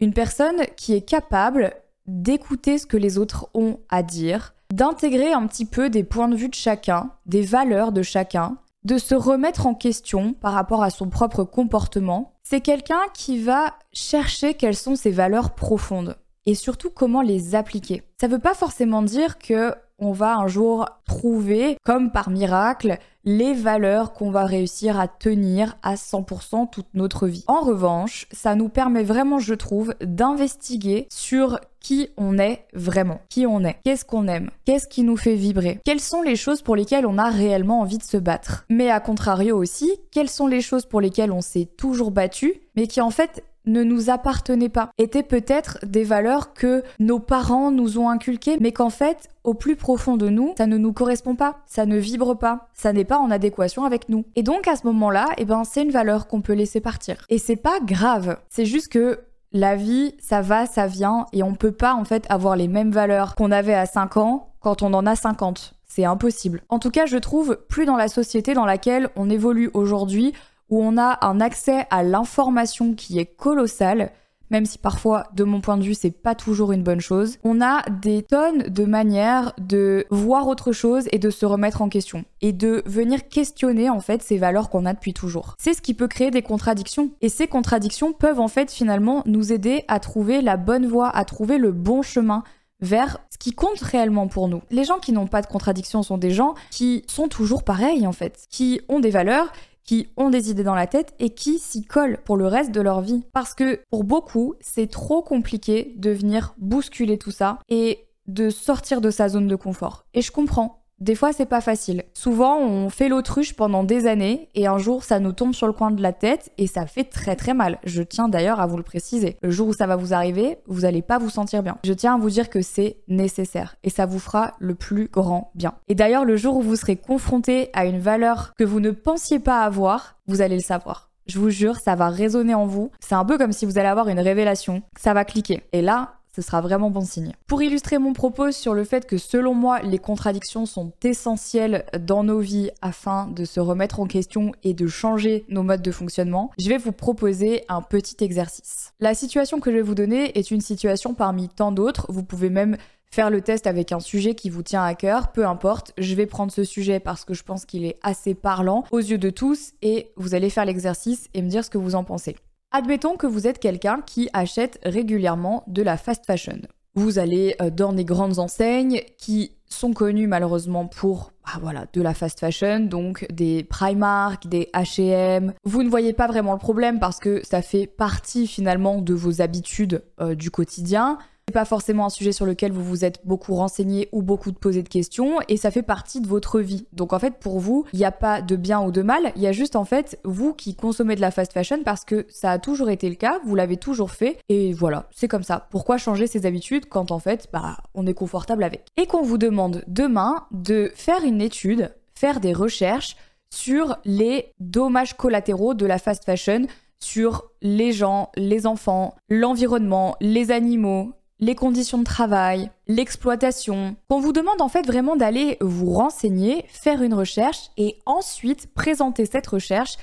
Une 0.00 0.12
personne 0.12 0.66
qui 0.76 0.92
est 0.92 1.00
capable 1.00 1.72
d'écouter 2.06 2.76
ce 2.76 2.84
que 2.84 2.98
les 2.98 3.16
autres 3.16 3.48
ont 3.54 3.78
à 3.88 4.02
dire, 4.02 4.52
d'intégrer 4.70 5.32
un 5.32 5.46
petit 5.46 5.64
peu 5.64 5.88
des 5.88 6.04
points 6.04 6.28
de 6.28 6.36
vue 6.36 6.50
de 6.50 6.54
chacun, 6.54 7.12
des 7.24 7.40
valeurs 7.40 7.92
de 7.92 8.02
chacun, 8.02 8.58
de 8.84 8.98
se 8.98 9.14
remettre 9.14 9.66
en 9.66 9.72
question 9.72 10.34
par 10.34 10.52
rapport 10.52 10.82
à 10.82 10.90
son 10.90 11.08
propre 11.08 11.42
comportement. 11.44 12.34
C'est 12.42 12.60
quelqu'un 12.60 13.00
qui 13.14 13.42
va 13.42 13.72
chercher 13.94 14.52
quelles 14.52 14.76
sont 14.76 14.94
ses 14.94 15.10
valeurs 15.10 15.54
profondes 15.54 16.18
et 16.46 16.54
surtout 16.54 16.90
comment 16.90 17.22
les 17.22 17.54
appliquer. 17.54 18.02
Ça 18.20 18.28
ne 18.28 18.32
veut 18.32 18.38
pas 18.38 18.54
forcément 18.54 19.02
dire 19.02 19.38
que 19.38 19.74
on 19.98 20.12
va 20.12 20.36
un 20.36 20.46
jour 20.46 20.86
trouver, 21.06 21.78
comme 21.84 22.10
par 22.10 22.28
miracle, 22.28 22.98
les 23.24 23.54
valeurs 23.54 24.12
qu'on 24.12 24.30
va 24.30 24.44
réussir 24.44 25.00
à 25.00 25.08
tenir 25.08 25.76
à 25.82 25.94
100% 25.94 26.70
toute 26.70 26.86
notre 26.94 27.26
vie. 27.26 27.44
En 27.46 27.60
revanche, 27.60 28.26
ça 28.30 28.54
nous 28.54 28.68
permet 28.68 29.02
vraiment, 29.02 29.38
je 29.38 29.54
trouve, 29.54 29.94
d'investiguer 30.00 31.08
sur 31.10 31.58
qui 31.80 32.08
on 32.16 32.38
est 32.38 32.66
vraiment, 32.72 33.20
qui 33.28 33.46
on 33.46 33.64
est, 33.64 33.78
qu'est-ce 33.84 34.04
qu'on 34.04 34.28
aime, 34.28 34.50
qu'est-ce 34.64 34.88
qui 34.88 35.02
nous 35.02 35.16
fait 35.16 35.34
vibrer, 35.34 35.80
quelles 35.84 36.00
sont 36.00 36.22
les 36.22 36.36
choses 36.36 36.60
pour 36.60 36.76
lesquelles 36.76 37.06
on 37.06 37.18
a 37.18 37.30
réellement 37.30 37.80
envie 37.80 37.98
de 37.98 38.02
se 38.02 38.16
battre. 38.16 38.66
Mais 38.68 38.90
à 38.90 39.00
contrario 39.00 39.56
aussi, 39.56 39.90
quelles 40.10 40.30
sont 40.30 40.46
les 40.46 40.60
choses 40.60 40.84
pour 40.84 41.00
lesquelles 41.00 41.32
on 41.32 41.40
s'est 41.40 41.68
toujours 41.76 42.10
battu, 42.10 42.60
mais 42.74 42.86
qui 42.86 43.00
en 43.00 43.10
fait 43.10 43.44
ne 43.66 43.82
nous 43.82 44.10
appartenaient 44.10 44.68
pas, 44.68 44.90
étaient 44.98 45.22
peut-être 45.22 45.78
des 45.84 46.04
valeurs 46.04 46.54
que 46.54 46.82
nos 46.98 47.18
parents 47.18 47.70
nous 47.70 47.98
ont 47.98 48.08
inculquées, 48.08 48.56
mais 48.60 48.72
qu'en 48.72 48.90
fait, 48.90 49.28
au 49.44 49.54
plus 49.54 49.76
profond 49.76 50.16
de 50.16 50.28
nous, 50.28 50.54
ça 50.58 50.66
ne 50.66 50.78
nous 50.78 50.92
correspond 50.92 51.34
pas, 51.34 51.58
ça 51.66 51.86
ne 51.86 51.96
vibre 51.96 52.36
pas, 52.36 52.68
ça 52.74 52.92
n'est 52.92 53.04
pas 53.04 53.18
en 53.18 53.30
adéquation 53.30 53.84
avec 53.84 54.08
nous. 54.08 54.24
Et 54.34 54.42
donc 54.42 54.68
à 54.68 54.76
ce 54.76 54.86
moment-là, 54.86 55.26
eh 55.38 55.44
ben 55.44 55.64
c'est 55.64 55.82
une 55.82 55.90
valeur 55.90 56.26
qu'on 56.26 56.40
peut 56.40 56.54
laisser 56.54 56.80
partir. 56.80 57.24
Et 57.28 57.38
c'est 57.38 57.56
pas 57.56 57.80
grave, 57.80 58.38
c'est 58.48 58.66
juste 58.66 58.92
que 58.92 59.20
la 59.52 59.76
vie, 59.76 60.14
ça 60.18 60.42
va, 60.42 60.66
ça 60.66 60.86
vient, 60.86 61.26
et 61.32 61.42
on 61.42 61.54
peut 61.54 61.72
pas 61.72 61.94
en 61.94 62.04
fait 62.04 62.26
avoir 62.28 62.56
les 62.56 62.68
mêmes 62.68 62.90
valeurs 62.90 63.34
qu'on 63.34 63.52
avait 63.52 63.74
à 63.74 63.86
5 63.86 64.16
ans 64.16 64.50
quand 64.60 64.82
on 64.82 64.92
en 64.92 65.06
a 65.06 65.16
50. 65.16 65.74
C'est 65.86 66.04
impossible. 66.04 66.62
En 66.68 66.78
tout 66.78 66.90
cas, 66.90 67.06
je 67.06 67.16
trouve 67.16 67.58
plus 67.68 67.86
dans 67.86 67.96
la 67.96 68.08
société 68.08 68.52
dans 68.52 68.66
laquelle 68.66 69.08
on 69.16 69.30
évolue 69.30 69.70
aujourd'hui, 69.72 70.34
où 70.70 70.82
on 70.82 70.98
a 70.98 71.18
un 71.26 71.40
accès 71.40 71.86
à 71.90 72.02
l'information 72.02 72.94
qui 72.94 73.18
est 73.18 73.26
colossal, 73.26 74.12
même 74.50 74.66
si 74.66 74.78
parfois, 74.78 75.24
de 75.34 75.44
mon 75.44 75.60
point 75.60 75.76
de 75.76 75.82
vue, 75.82 75.94
c'est 75.94 76.10
pas 76.10 76.34
toujours 76.34 76.72
une 76.72 76.82
bonne 76.82 77.00
chose. 77.00 77.38
On 77.42 77.60
a 77.60 77.82
des 77.90 78.22
tonnes 78.22 78.62
de 78.68 78.84
manières 78.84 79.52
de 79.58 80.06
voir 80.10 80.46
autre 80.46 80.72
chose 80.72 81.08
et 81.10 81.18
de 81.18 81.30
se 81.30 81.46
remettre 81.46 81.82
en 81.82 81.88
question 81.88 82.24
et 82.40 82.52
de 82.52 82.82
venir 82.86 83.28
questionner 83.28 83.90
en 83.90 84.00
fait 84.00 84.22
ces 84.22 84.38
valeurs 84.38 84.70
qu'on 84.70 84.86
a 84.86 84.94
depuis 84.94 85.14
toujours. 85.14 85.56
C'est 85.58 85.74
ce 85.74 85.82
qui 85.82 85.94
peut 85.94 86.08
créer 86.08 86.30
des 86.30 86.42
contradictions 86.42 87.10
et 87.20 87.28
ces 87.28 87.48
contradictions 87.48 88.12
peuvent 88.12 88.40
en 88.40 88.48
fait 88.48 88.70
finalement 88.70 89.22
nous 89.26 89.52
aider 89.52 89.84
à 89.88 89.98
trouver 89.98 90.42
la 90.42 90.56
bonne 90.56 90.86
voie, 90.86 91.08
à 91.08 91.24
trouver 91.24 91.58
le 91.58 91.72
bon 91.72 92.02
chemin 92.02 92.44
vers 92.80 93.18
ce 93.32 93.38
qui 93.38 93.52
compte 93.52 93.80
réellement 93.80 94.28
pour 94.28 94.48
nous. 94.48 94.62
Les 94.70 94.84
gens 94.84 94.98
qui 94.98 95.12
n'ont 95.12 95.26
pas 95.26 95.42
de 95.42 95.46
contradictions 95.46 96.02
sont 96.02 96.18
des 96.18 96.30
gens 96.30 96.54
qui 96.70 97.04
sont 97.08 97.28
toujours 97.28 97.64
pareils 97.64 98.06
en 98.06 98.12
fait, 98.12 98.46
qui 98.50 98.80
ont 98.88 99.00
des 99.00 99.10
valeurs 99.10 99.50
qui 99.86 100.08
ont 100.16 100.30
des 100.30 100.50
idées 100.50 100.64
dans 100.64 100.74
la 100.74 100.86
tête 100.86 101.14
et 101.18 101.30
qui 101.30 101.58
s'y 101.58 101.84
collent 101.84 102.18
pour 102.24 102.36
le 102.36 102.46
reste 102.46 102.72
de 102.72 102.80
leur 102.80 103.00
vie. 103.00 103.24
Parce 103.32 103.54
que 103.54 103.80
pour 103.90 104.04
beaucoup, 104.04 104.54
c'est 104.60 104.90
trop 104.90 105.22
compliqué 105.22 105.94
de 105.96 106.10
venir 106.10 106.54
bousculer 106.58 107.18
tout 107.18 107.30
ça 107.30 107.60
et 107.68 108.08
de 108.26 108.50
sortir 108.50 109.00
de 109.00 109.10
sa 109.10 109.28
zone 109.28 109.46
de 109.46 109.56
confort. 109.56 110.04
Et 110.12 110.22
je 110.22 110.32
comprends. 110.32 110.85
Des 110.98 111.14
fois, 111.14 111.34
c'est 111.34 111.44
pas 111.44 111.60
facile. 111.60 112.04
Souvent, 112.14 112.58
on 112.58 112.88
fait 112.88 113.10
l'autruche 113.10 113.54
pendant 113.54 113.84
des 113.84 114.06
années 114.06 114.48
et 114.54 114.66
un 114.66 114.78
jour, 114.78 115.04
ça 115.04 115.20
nous 115.20 115.32
tombe 115.32 115.52
sur 115.52 115.66
le 115.66 115.74
coin 115.74 115.90
de 115.90 116.00
la 116.00 116.14
tête 116.14 116.52
et 116.56 116.66
ça 116.66 116.86
fait 116.86 117.04
très 117.04 117.36
très 117.36 117.52
mal. 117.52 117.78
Je 117.84 118.02
tiens 118.02 118.28
d'ailleurs 118.28 118.60
à 118.60 118.66
vous 118.66 118.78
le 118.78 118.82
préciser. 118.82 119.36
Le 119.42 119.50
jour 119.50 119.68
où 119.68 119.72
ça 119.74 119.86
va 119.86 119.96
vous 119.96 120.14
arriver, 120.14 120.56
vous 120.66 120.86
allez 120.86 121.02
pas 121.02 121.18
vous 121.18 121.28
sentir 121.28 121.62
bien. 121.62 121.76
Je 121.84 121.92
tiens 121.92 122.14
à 122.14 122.18
vous 122.18 122.30
dire 122.30 122.48
que 122.48 122.62
c'est 122.62 122.96
nécessaire 123.08 123.76
et 123.84 123.90
ça 123.90 124.06
vous 124.06 124.18
fera 124.18 124.54
le 124.58 124.74
plus 124.74 125.08
grand 125.08 125.50
bien. 125.54 125.74
Et 125.88 125.94
d'ailleurs, 125.94 126.24
le 126.24 126.36
jour 126.36 126.56
où 126.56 126.62
vous 126.62 126.76
serez 126.76 126.96
confronté 126.96 127.68
à 127.74 127.84
une 127.84 128.00
valeur 128.00 128.54
que 128.56 128.64
vous 128.64 128.80
ne 128.80 128.90
pensiez 128.90 129.38
pas 129.38 129.64
avoir, 129.64 130.16
vous 130.26 130.40
allez 130.40 130.56
le 130.56 130.62
savoir. 130.62 131.10
Je 131.26 131.38
vous 131.38 131.50
jure, 131.50 131.76
ça 131.76 131.94
va 131.94 132.08
résonner 132.08 132.54
en 132.54 132.66
vous. 132.66 132.90
C'est 133.00 133.16
un 133.16 133.24
peu 133.24 133.36
comme 133.36 133.52
si 133.52 133.66
vous 133.66 133.78
allez 133.78 133.88
avoir 133.88 134.08
une 134.08 134.20
révélation. 134.20 134.82
Ça 134.98 135.12
va 135.12 135.24
cliquer. 135.24 135.62
Et 135.72 135.82
là, 135.82 136.14
ce 136.36 136.42
sera 136.42 136.60
vraiment 136.60 136.90
bon 136.90 137.00
signe. 137.00 137.32
Pour 137.46 137.62
illustrer 137.62 137.98
mon 137.98 138.12
propos 138.12 138.52
sur 138.52 138.74
le 138.74 138.84
fait 138.84 139.06
que 139.06 139.16
selon 139.16 139.54
moi, 139.54 139.80
les 139.80 139.98
contradictions 139.98 140.66
sont 140.66 140.92
essentielles 141.02 141.86
dans 141.98 142.24
nos 142.24 142.40
vies 142.40 142.70
afin 142.82 143.26
de 143.28 143.46
se 143.46 143.58
remettre 143.58 144.00
en 144.00 144.06
question 144.06 144.52
et 144.62 144.74
de 144.74 144.86
changer 144.86 145.46
nos 145.48 145.62
modes 145.62 145.80
de 145.80 145.90
fonctionnement, 145.90 146.50
je 146.58 146.68
vais 146.68 146.76
vous 146.76 146.92
proposer 146.92 147.64
un 147.70 147.80
petit 147.80 148.22
exercice. 148.22 148.92
La 149.00 149.14
situation 149.14 149.60
que 149.60 149.70
je 149.70 149.76
vais 149.76 149.82
vous 149.82 149.94
donner 149.94 150.38
est 150.38 150.50
une 150.50 150.60
situation 150.60 151.14
parmi 151.14 151.48
tant 151.48 151.72
d'autres. 151.72 152.04
Vous 152.10 152.22
pouvez 152.22 152.50
même 152.50 152.76
faire 153.10 153.30
le 153.30 153.40
test 153.40 153.66
avec 153.66 153.92
un 153.92 154.00
sujet 154.00 154.34
qui 154.34 154.50
vous 154.50 154.62
tient 154.62 154.84
à 154.84 154.94
cœur, 154.94 155.32
peu 155.32 155.46
importe, 155.46 155.94
je 155.96 156.14
vais 156.14 156.26
prendre 156.26 156.52
ce 156.52 156.64
sujet 156.64 157.00
parce 157.00 157.24
que 157.24 157.32
je 157.32 157.44
pense 157.44 157.64
qu'il 157.64 157.86
est 157.86 157.98
assez 158.02 158.34
parlant 158.34 158.84
aux 158.90 158.98
yeux 158.98 159.16
de 159.16 159.30
tous 159.30 159.72
et 159.80 160.10
vous 160.16 160.34
allez 160.34 160.50
faire 160.50 160.66
l'exercice 160.66 161.28
et 161.32 161.40
me 161.40 161.48
dire 161.48 161.64
ce 161.64 161.70
que 161.70 161.78
vous 161.78 161.94
en 161.94 162.04
pensez. 162.04 162.36
Admettons 162.76 163.16
que 163.16 163.26
vous 163.26 163.46
êtes 163.46 163.58
quelqu'un 163.58 164.02
qui 164.04 164.28
achète 164.34 164.78
régulièrement 164.84 165.64
de 165.66 165.80
la 165.80 165.96
fast 165.96 166.26
fashion. 166.26 166.58
Vous 166.94 167.18
allez 167.18 167.56
euh, 167.62 167.70
dans 167.70 167.94
des 167.94 168.04
grandes 168.04 168.38
enseignes 168.38 169.00
qui 169.16 169.52
sont 169.64 169.94
connues 169.94 170.26
malheureusement 170.26 170.86
pour 170.86 171.32
bah 171.62 171.72
de 171.90 172.02
la 172.02 172.12
fast 172.12 172.38
fashion, 172.38 172.80
donc 172.80 173.26
des 173.32 173.64
Primark, 173.64 174.46
des 174.46 174.68
H&M. 174.74 175.54
Vous 175.64 175.84
ne 175.84 175.88
voyez 175.88 176.12
pas 176.12 176.26
vraiment 176.26 176.52
le 176.52 176.58
problème 176.58 177.00
parce 177.00 177.18
que 177.18 177.40
ça 177.46 177.62
fait 177.62 177.86
partie 177.86 178.46
finalement 178.46 179.00
de 179.00 179.14
vos 179.14 179.40
habitudes 179.40 180.04
euh, 180.20 180.34
du 180.34 180.50
quotidien 180.50 181.16
pas 181.52 181.64
forcément 181.64 182.04
un 182.04 182.10
sujet 182.10 182.32
sur 182.32 182.44
lequel 182.44 182.70
vous 182.70 182.84
vous 182.84 183.04
êtes 183.04 183.20
beaucoup 183.24 183.54
renseigné 183.54 184.10
ou 184.12 184.20
beaucoup 184.20 184.52
posé 184.52 184.82
de 184.82 184.88
questions 184.90 185.38
et 185.48 185.56
ça 185.56 185.70
fait 185.70 185.82
partie 185.82 186.20
de 186.20 186.26
votre 186.26 186.60
vie. 186.60 186.86
Donc 186.92 187.12
en 187.14 187.18
fait 187.18 187.38
pour 187.38 187.60
vous, 187.60 187.86
il 187.94 187.98
n'y 187.98 188.04
a 188.04 188.12
pas 188.12 188.42
de 188.42 188.56
bien 188.56 188.82
ou 188.82 188.90
de 188.90 189.00
mal, 189.00 189.32
il 189.36 189.42
y 189.42 189.46
a 189.46 189.52
juste 189.52 189.74
en 189.74 189.86
fait 189.86 190.18
vous 190.24 190.52
qui 190.52 190.74
consommez 190.74 191.14
de 191.14 191.22
la 191.22 191.30
fast 191.30 191.54
fashion 191.54 191.82
parce 191.82 192.04
que 192.04 192.26
ça 192.28 192.50
a 192.50 192.58
toujours 192.58 192.90
été 192.90 193.08
le 193.08 193.14
cas, 193.14 193.38
vous 193.46 193.54
l'avez 193.54 193.78
toujours 193.78 194.10
fait 194.10 194.38
et 194.48 194.74
voilà, 194.74 195.08
c'est 195.14 195.28
comme 195.28 195.44
ça. 195.44 195.66
Pourquoi 195.70 195.96
changer 195.96 196.26
ses 196.26 196.44
habitudes 196.44 196.90
quand 196.90 197.10
en 197.10 197.20
fait 197.20 197.48
bah 197.52 197.78
on 197.94 198.06
est 198.06 198.12
confortable 198.12 198.64
avec? 198.64 198.84
Et 198.98 199.06
qu'on 199.06 199.22
vous 199.22 199.38
demande 199.38 199.82
demain 199.86 200.46
de 200.50 200.92
faire 200.94 201.22
une 201.24 201.40
étude, 201.40 201.94
faire 202.14 202.40
des 202.40 202.52
recherches 202.52 203.16
sur 203.54 203.96
les 204.04 204.52
dommages 204.60 205.16
collatéraux 205.16 205.74
de 205.74 205.86
la 205.86 205.98
fast 205.98 206.24
fashion 206.24 206.66
sur 206.98 207.44
les 207.62 207.92
gens, 207.92 208.30
les 208.36 208.66
enfants, 208.66 209.14
l'environnement, 209.28 210.16
les 210.20 210.50
animaux, 210.50 211.12
les 211.38 211.54
conditions 211.54 211.98
de 211.98 212.04
travail, 212.04 212.70
l'exploitation, 212.86 213.96
qu'on 214.08 214.20
vous 214.20 214.32
demande 214.32 214.60
en 214.60 214.68
fait 214.68 214.86
vraiment 214.86 215.16
d'aller 215.16 215.58
vous 215.60 215.92
renseigner, 215.92 216.64
faire 216.68 217.02
une 217.02 217.14
recherche 217.14 217.70
et 217.76 217.98
ensuite 218.06 218.72
présenter 218.72 219.26
cette 219.26 219.46
recherche 219.46 219.96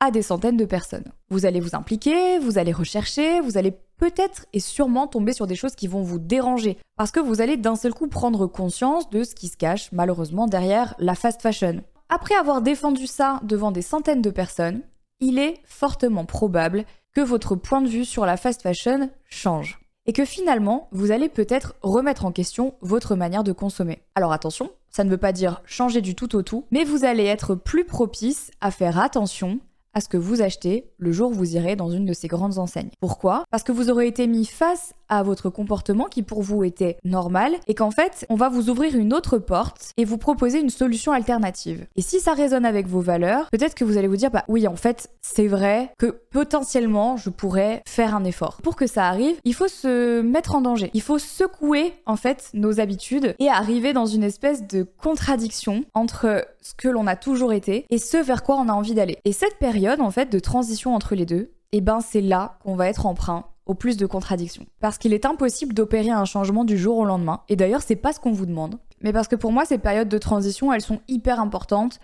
à 0.00 0.10
des 0.10 0.22
centaines 0.22 0.56
de 0.56 0.64
personnes. 0.64 1.12
Vous 1.28 1.46
allez 1.46 1.60
vous 1.60 1.76
impliquer, 1.76 2.38
vous 2.38 2.58
allez 2.58 2.72
rechercher, 2.72 3.40
vous 3.40 3.58
allez 3.58 3.72
peut-être 3.98 4.46
et 4.52 4.60
sûrement 4.60 5.06
tomber 5.06 5.32
sur 5.32 5.46
des 5.46 5.54
choses 5.54 5.76
qui 5.76 5.86
vont 5.86 6.02
vous 6.02 6.18
déranger. 6.18 6.78
Parce 6.96 7.10
que 7.10 7.20
vous 7.20 7.40
allez 7.40 7.56
d'un 7.58 7.76
seul 7.76 7.92
coup 7.92 8.08
prendre 8.08 8.46
conscience 8.46 9.10
de 9.10 9.22
ce 9.22 9.34
qui 9.34 9.48
se 9.48 9.58
cache 9.58 9.92
malheureusement 9.92 10.46
derrière 10.46 10.94
la 10.98 11.14
fast 11.14 11.42
fashion. 11.42 11.82
Après 12.08 12.34
avoir 12.34 12.62
défendu 12.62 13.06
ça 13.06 13.40
devant 13.44 13.70
des 13.70 13.82
centaines 13.82 14.22
de 14.22 14.30
personnes, 14.30 14.80
il 15.20 15.38
est 15.38 15.60
fortement 15.64 16.24
probable 16.24 16.84
que 17.14 17.20
votre 17.20 17.54
point 17.54 17.82
de 17.82 17.88
vue 17.88 18.04
sur 18.06 18.24
la 18.24 18.36
fast 18.36 18.62
fashion 18.62 19.10
change. 19.28 19.80
Et 20.06 20.12
que 20.12 20.24
finalement, 20.24 20.88
vous 20.92 21.10
allez 21.10 21.28
peut-être 21.28 21.74
remettre 21.82 22.24
en 22.24 22.32
question 22.32 22.74
votre 22.80 23.16
manière 23.16 23.44
de 23.44 23.52
consommer. 23.52 24.02
Alors 24.14 24.32
attention, 24.32 24.70
ça 24.90 25.04
ne 25.04 25.10
veut 25.10 25.18
pas 25.18 25.32
dire 25.32 25.62
changer 25.64 26.00
du 26.00 26.14
tout 26.14 26.34
au 26.36 26.42
tout, 26.42 26.64
mais 26.70 26.84
vous 26.84 27.04
allez 27.04 27.24
être 27.24 27.54
plus 27.54 27.84
propice 27.84 28.50
à 28.60 28.70
faire 28.70 28.98
attention 28.98 29.60
à 29.92 30.00
ce 30.00 30.08
que 30.08 30.16
vous 30.16 30.40
achetez 30.40 30.90
le 30.98 31.12
jour 31.12 31.30
où 31.30 31.34
vous 31.34 31.56
irez 31.56 31.76
dans 31.76 31.90
une 31.90 32.06
de 32.06 32.12
ces 32.12 32.28
grandes 32.28 32.58
enseignes. 32.58 32.90
Pourquoi? 33.00 33.44
Parce 33.50 33.62
que 33.62 33.72
vous 33.72 33.90
aurez 33.90 34.06
été 34.06 34.26
mis 34.26 34.44
face 34.44 34.94
à 35.10 35.22
votre 35.22 35.50
comportement 35.50 36.04
qui 36.04 36.22
pour 36.22 36.42
vous 36.42 36.64
était 36.64 36.96
normal 37.04 37.56
et 37.66 37.74
qu'en 37.74 37.90
fait, 37.90 38.24
on 38.30 38.36
va 38.36 38.48
vous 38.48 38.70
ouvrir 38.70 38.96
une 38.96 39.12
autre 39.12 39.38
porte 39.38 39.92
et 39.96 40.04
vous 40.04 40.16
proposer 40.16 40.60
une 40.60 40.70
solution 40.70 41.12
alternative. 41.12 41.86
Et 41.96 42.02
si 42.02 42.20
ça 42.20 42.32
résonne 42.32 42.64
avec 42.64 42.86
vos 42.86 43.00
valeurs, 43.00 43.48
peut-être 43.50 43.74
que 43.74 43.84
vous 43.84 43.98
allez 43.98 44.08
vous 44.08 44.16
dire 44.16 44.30
bah 44.30 44.44
oui, 44.48 44.66
en 44.66 44.76
fait, 44.76 45.10
c'est 45.20 45.48
vrai 45.48 45.92
que 45.98 46.06
potentiellement 46.06 47.16
je 47.16 47.28
pourrais 47.28 47.82
faire 47.86 48.14
un 48.14 48.24
effort. 48.24 48.62
Pour 48.62 48.76
que 48.76 48.86
ça 48.86 49.06
arrive, 49.06 49.36
il 49.44 49.54
faut 49.54 49.68
se 49.68 50.22
mettre 50.22 50.54
en 50.54 50.60
danger. 50.60 50.90
Il 50.94 51.02
faut 51.02 51.18
secouer 51.18 51.92
en 52.06 52.16
fait 52.16 52.50
nos 52.54 52.80
habitudes 52.80 53.34
et 53.38 53.48
arriver 53.48 53.92
dans 53.92 54.06
une 54.06 54.24
espèce 54.24 54.66
de 54.66 54.82
contradiction 54.82 55.84
entre 55.94 56.46
ce 56.60 56.74
que 56.74 56.88
l'on 56.88 57.06
a 57.06 57.16
toujours 57.16 57.52
été 57.52 57.84
et 57.90 57.98
ce 57.98 58.16
vers 58.16 58.42
quoi 58.42 58.56
on 58.56 58.68
a 58.68 58.72
envie 58.72 58.94
d'aller. 58.94 59.18
Et 59.24 59.32
cette 59.32 59.58
période 59.58 60.00
en 60.00 60.10
fait 60.10 60.30
de 60.30 60.38
transition 60.38 60.94
entre 60.94 61.14
les 61.14 61.26
deux, 61.26 61.52
eh 61.72 61.80
ben 61.80 62.00
c'est 62.00 62.20
là 62.20 62.58
qu'on 62.62 62.74
va 62.74 62.88
être 62.88 63.06
emprunt 63.06 63.46
au 63.70 63.74
plus 63.74 63.96
de 63.96 64.04
contradictions. 64.04 64.66
Parce 64.80 64.98
qu'il 64.98 65.14
est 65.14 65.24
impossible 65.24 65.74
d'opérer 65.74 66.10
un 66.10 66.24
changement 66.24 66.64
du 66.64 66.76
jour 66.76 66.98
au 66.98 67.04
lendemain. 67.04 67.42
Et 67.48 67.54
d'ailleurs, 67.54 67.82
c'est 67.82 67.94
pas 67.94 68.12
ce 68.12 68.18
qu'on 68.18 68.32
vous 68.32 68.46
demande. 68.46 68.80
Mais 69.00 69.12
parce 69.12 69.28
que 69.28 69.36
pour 69.36 69.52
moi, 69.52 69.64
ces 69.64 69.78
périodes 69.78 70.08
de 70.08 70.18
transition, 70.18 70.72
elles 70.72 70.80
sont 70.80 70.98
hyper 71.06 71.38
importantes 71.38 72.00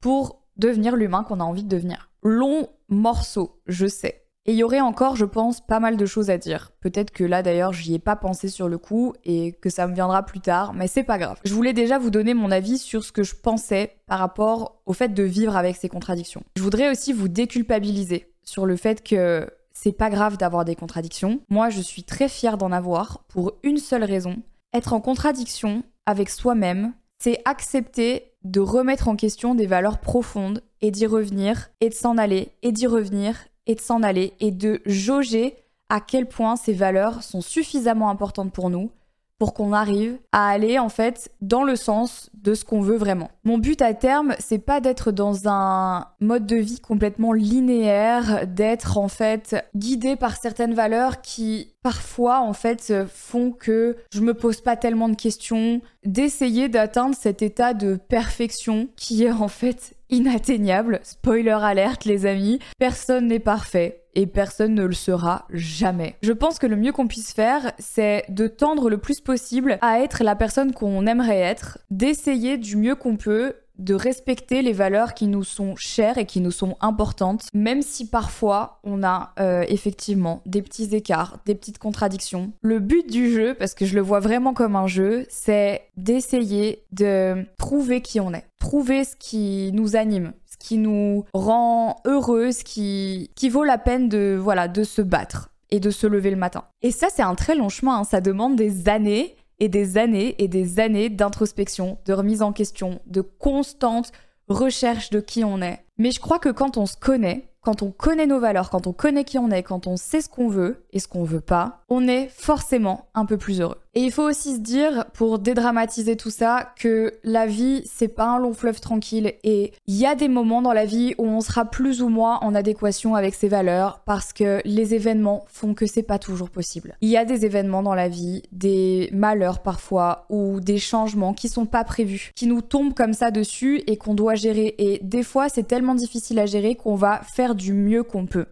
pour 0.00 0.44
devenir 0.58 0.94
l'humain 0.94 1.24
qu'on 1.24 1.40
a 1.40 1.44
envie 1.44 1.64
de 1.64 1.68
devenir. 1.68 2.12
Long 2.22 2.68
morceau, 2.88 3.60
je 3.66 3.88
sais. 3.88 4.26
Et 4.46 4.52
il 4.52 4.58
y 4.58 4.62
aurait 4.62 4.80
encore, 4.80 5.16
je 5.16 5.24
pense, 5.24 5.60
pas 5.60 5.80
mal 5.80 5.96
de 5.96 6.06
choses 6.06 6.30
à 6.30 6.38
dire. 6.38 6.70
Peut-être 6.80 7.10
que 7.10 7.24
là 7.24 7.42
d'ailleurs, 7.42 7.72
j'y 7.72 7.94
ai 7.94 7.98
pas 7.98 8.14
pensé 8.14 8.46
sur 8.46 8.68
le 8.68 8.78
coup 8.78 9.12
et 9.24 9.54
que 9.60 9.70
ça 9.70 9.88
me 9.88 9.94
viendra 9.94 10.22
plus 10.22 10.40
tard, 10.40 10.72
mais 10.72 10.86
c'est 10.86 11.02
pas 11.02 11.18
grave. 11.18 11.40
Je 11.44 11.52
voulais 11.52 11.72
déjà 11.72 11.98
vous 11.98 12.10
donner 12.10 12.32
mon 12.32 12.52
avis 12.52 12.78
sur 12.78 13.02
ce 13.02 13.10
que 13.10 13.24
je 13.24 13.34
pensais 13.34 13.96
par 14.06 14.20
rapport 14.20 14.80
au 14.86 14.92
fait 14.92 15.12
de 15.12 15.24
vivre 15.24 15.56
avec 15.56 15.74
ces 15.74 15.88
contradictions. 15.88 16.44
Je 16.56 16.62
voudrais 16.62 16.90
aussi 16.90 17.12
vous 17.12 17.28
déculpabiliser 17.28 18.32
sur 18.44 18.66
le 18.66 18.76
fait 18.76 19.02
que 19.02 19.50
c'est 19.80 19.92
pas 19.92 20.10
grave 20.10 20.38
d'avoir 20.38 20.64
des 20.64 20.74
contradictions. 20.74 21.40
Moi, 21.48 21.70
je 21.70 21.80
suis 21.80 22.02
très 22.02 22.28
fière 22.28 22.58
d'en 22.58 22.72
avoir 22.72 23.22
pour 23.28 23.52
une 23.62 23.78
seule 23.78 24.02
raison. 24.02 24.38
Être 24.74 24.92
en 24.92 25.00
contradiction 25.00 25.84
avec 26.04 26.30
soi-même, 26.30 26.94
c'est 27.18 27.40
accepter 27.44 28.32
de 28.42 28.58
remettre 28.58 29.06
en 29.06 29.14
question 29.14 29.54
des 29.54 29.66
valeurs 29.66 29.98
profondes 29.98 30.64
et 30.80 30.90
d'y 30.90 31.06
revenir, 31.06 31.70
et 31.80 31.90
de 31.90 31.94
s'en 31.94 32.18
aller, 32.18 32.48
et 32.62 32.72
d'y 32.72 32.88
revenir, 32.88 33.36
et 33.66 33.76
de 33.76 33.80
s'en 33.80 34.02
aller 34.02 34.32
et 34.40 34.50
de 34.50 34.80
jauger 34.84 35.54
à 35.88 36.00
quel 36.00 36.26
point 36.26 36.56
ces 36.56 36.72
valeurs 36.72 37.22
sont 37.22 37.40
suffisamment 37.40 38.10
importantes 38.10 38.52
pour 38.52 38.70
nous 38.70 38.90
pour 39.38 39.54
qu'on 39.54 39.72
arrive 39.72 40.18
à 40.32 40.48
aller 40.48 40.78
en 40.78 40.88
fait 40.88 41.30
dans 41.40 41.62
le 41.62 41.76
sens 41.76 42.30
de 42.34 42.54
ce 42.54 42.64
qu'on 42.64 42.80
veut 42.80 42.96
vraiment. 42.96 43.30
Mon 43.44 43.58
but 43.58 43.80
à 43.82 43.94
terme, 43.94 44.34
c'est 44.38 44.58
pas 44.58 44.80
d'être 44.80 45.12
dans 45.12 45.48
un 45.48 46.06
mode 46.20 46.46
de 46.46 46.56
vie 46.56 46.80
complètement 46.80 47.32
linéaire, 47.32 48.46
d'être 48.46 48.98
en 48.98 49.08
fait 49.08 49.56
guidé 49.76 50.16
par 50.16 50.36
certaines 50.36 50.74
valeurs 50.74 51.20
qui 51.20 51.74
parfois 51.82 52.40
en 52.40 52.52
fait 52.52 52.92
font 53.06 53.52
que 53.52 53.96
je 54.12 54.20
me 54.20 54.34
pose 54.34 54.60
pas 54.60 54.76
tellement 54.76 55.08
de 55.08 55.14
questions, 55.14 55.80
d'essayer 56.04 56.68
d'atteindre 56.68 57.14
cet 57.14 57.42
état 57.42 57.74
de 57.74 57.96
perfection 57.96 58.88
qui 58.96 59.24
est 59.24 59.30
en 59.30 59.48
fait 59.48 59.94
inatteignable. 60.10 61.00
Spoiler 61.02 61.50
alerte 61.50 62.04
les 62.04 62.26
amis, 62.26 62.58
personne 62.78 63.28
n'est 63.28 63.38
parfait 63.38 64.02
et 64.18 64.26
personne 64.26 64.74
ne 64.74 64.84
le 64.84 64.94
sera 64.94 65.46
jamais. 65.52 66.16
Je 66.24 66.32
pense 66.32 66.58
que 66.58 66.66
le 66.66 66.74
mieux 66.74 66.90
qu'on 66.90 67.06
puisse 67.06 67.32
faire, 67.32 67.70
c'est 67.78 68.24
de 68.28 68.48
tendre 68.48 68.90
le 68.90 68.98
plus 68.98 69.20
possible 69.20 69.78
à 69.80 70.00
être 70.00 70.24
la 70.24 70.34
personne 70.34 70.72
qu'on 70.72 71.06
aimerait 71.06 71.38
être, 71.38 71.78
d'essayer 71.92 72.58
du 72.58 72.76
mieux 72.76 72.96
qu'on 72.96 73.16
peut 73.16 73.54
de 73.78 73.94
respecter 73.94 74.60
les 74.60 74.72
valeurs 74.72 75.14
qui 75.14 75.28
nous 75.28 75.44
sont 75.44 75.76
chères 75.76 76.18
et 76.18 76.26
qui 76.26 76.40
nous 76.40 76.50
sont 76.50 76.76
importantes, 76.80 77.44
même 77.54 77.80
si 77.80 78.08
parfois 78.08 78.80
on 78.82 79.04
a 79.04 79.34
euh, 79.38 79.64
effectivement 79.68 80.42
des 80.46 80.62
petits 80.62 80.96
écarts, 80.96 81.38
des 81.46 81.54
petites 81.54 81.78
contradictions. 81.78 82.50
Le 82.60 82.80
but 82.80 83.08
du 83.08 83.32
jeu, 83.32 83.54
parce 83.54 83.74
que 83.74 83.86
je 83.86 83.94
le 83.94 84.00
vois 84.00 84.18
vraiment 84.18 84.52
comme 84.52 84.74
un 84.74 84.88
jeu, 84.88 85.26
c'est 85.28 85.82
d'essayer 85.96 86.82
de 86.90 87.46
trouver 87.56 88.00
qui 88.00 88.18
on 88.18 88.34
est, 88.34 88.46
trouver 88.58 89.04
ce 89.04 89.14
qui 89.14 89.70
nous 89.72 89.94
anime, 89.94 90.32
qui 90.58 90.78
nous 90.78 91.24
rend 91.32 92.00
heureux, 92.04 92.52
ce 92.52 92.64
qui, 92.64 93.30
qui 93.34 93.48
vaut 93.48 93.64
la 93.64 93.78
peine 93.78 94.08
de, 94.08 94.38
voilà, 94.40 94.68
de 94.68 94.84
se 94.84 95.02
battre 95.02 95.50
et 95.70 95.80
de 95.80 95.90
se 95.90 96.06
lever 96.06 96.30
le 96.30 96.36
matin. 96.36 96.64
Et 96.82 96.90
ça, 96.90 97.08
c'est 97.14 97.22
un 97.22 97.34
très 97.34 97.54
long 97.54 97.68
chemin, 97.68 97.98
hein. 97.98 98.04
ça 98.04 98.20
demande 98.20 98.56
des 98.56 98.88
années 98.88 99.36
et 99.60 99.68
des 99.68 99.98
années 99.98 100.34
et 100.38 100.48
des 100.48 100.80
années 100.80 101.08
d'introspection, 101.08 101.98
de 102.06 102.12
remise 102.12 102.42
en 102.42 102.52
question, 102.52 103.00
de 103.06 103.20
constante 103.20 104.12
recherche 104.48 105.10
de 105.10 105.20
qui 105.20 105.44
on 105.44 105.60
est. 105.60 105.84
Mais 105.98 106.10
je 106.10 106.20
crois 106.20 106.38
que 106.38 106.48
quand 106.48 106.76
on 106.76 106.86
se 106.86 106.96
connaît, 106.96 107.48
quand 107.60 107.82
on 107.82 107.90
connaît 107.90 108.26
nos 108.26 108.40
valeurs, 108.40 108.70
quand 108.70 108.86
on 108.86 108.92
connaît 108.92 109.24
qui 109.24 109.38
on 109.38 109.50
est, 109.50 109.62
quand 109.62 109.86
on 109.86 109.96
sait 109.96 110.20
ce 110.20 110.28
qu'on 110.28 110.48
veut 110.48 110.86
et 110.92 111.00
ce 111.00 111.08
qu'on 111.08 111.24
veut 111.24 111.40
pas, 111.40 111.82
on 111.88 112.06
est 112.08 112.28
forcément 112.28 113.08
un 113.14 113.26
peu 113.26 113.36
plus 113.36 113.60
heureux. 113.60 113.78
Et 113.94 114.02
il 114.02 114.12
faut 114.12 114.28
aussi 114.28 114.54
se 114.54 114.60
dire, 114.60 115.06
pour 115.14 115.38
dédramatiser 115.38 116.16
tout 116.16 116.30
ça, 116.30 116.72
que 116.78 117.14
la 117.24 117.46
vie, 117.46 117.82
c'est 117.86 118.08
pas 118.08 118.26
un 118.26 118.38
long 118.38 118.52
fleuve 118.52 118.80
tranquille 118.80 119.34
et 119.42 119.72
il 119.86 119.96
y 119.96 120.06
a 120.06 120.14
des 120.14 120.28
moments 120.28 120.62
dans 120.62 120.72
la 120.72 120.84
vie 120.84 121.14
où 121.18 121.26
on 121.26 121.40
sera 121.40 121.64
plus 121.64 122.02
ou 122.02 122.08
moins 122.08 122.38
en 122.42 122.54
adéquation 122.54 123.14
avec 123.14 123.34
ses 123.34 123.48
valeurs 123.48 124.00
parce 124.04 124.32
que 124.32 124.60
les 124.64 124.94
événements 124.94 125.44
font 125.48 125.74
que 125.74 125.86
c'est 125.86 126.02
pas 126.02 126.18
toujours 126.18 126.50
possible. 126.50 126.96
Il 127.00 127.08
y 127.08 127.16
a 127.16 127.24
des 127.24 127.44
événements 127.44 127.82
dans 127.82 127.94
la 127.94 128.08
vie, 128.08 128.42
des 128.52 129.08
malheurs 129.12 129.60
parfois 129.60 130.26
ou 130.28 130.60
des 130.60 130.78
changements 130.78 131.34
qui 131.34 131.48
sont 131.48 131.66
pas 131.66 131.84
prévus, 131.84 132.32
qui 132.34 132.46
nous 132.46 132.62
tombent 132.62 132.94
comme 132.94 133.14
ça 133.14 133.30
dessus 133.30 133.82
et 133.86 133.96
qu'on 133.96 134.14
doit 134.14 134.34
gérer. 134.34 134.74
Et 134.78 135.00
des 135.02 135.22
fois, 135.22 135.48
c'est 135.48 135.66
tellement 135.66 135.94
difficile 135.94 136.38
à 136.38 136.46
gérer 136.46 136.74
qu'on 136.76 136.94
va 136.94 137.20
faire 137.22 137.54
du 137.54 137.72
mieux 137.72 138.02
qu'on 138.02 138.26
peut. 138.26 138.46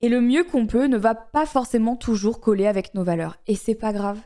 Et 0.00 0.08
le 0.08 0.20
mieux 0.20 0.42
qu'on 0.42 0.66
peut 0.66 0.86
ne 0.86 0.96
va 0.96 1.14
pas 1.14 1.46
forcément 1.46 1.94
toujours 1.94 2.40
coller 2.40 2.66
avec 2.66 2.94
nos 2.94 3.04
valeurs. 3.04 3.36
Et 3.46 3.54
c'est 3.54 3.76
pas 3.76 3.92
grave. 3.92 4.18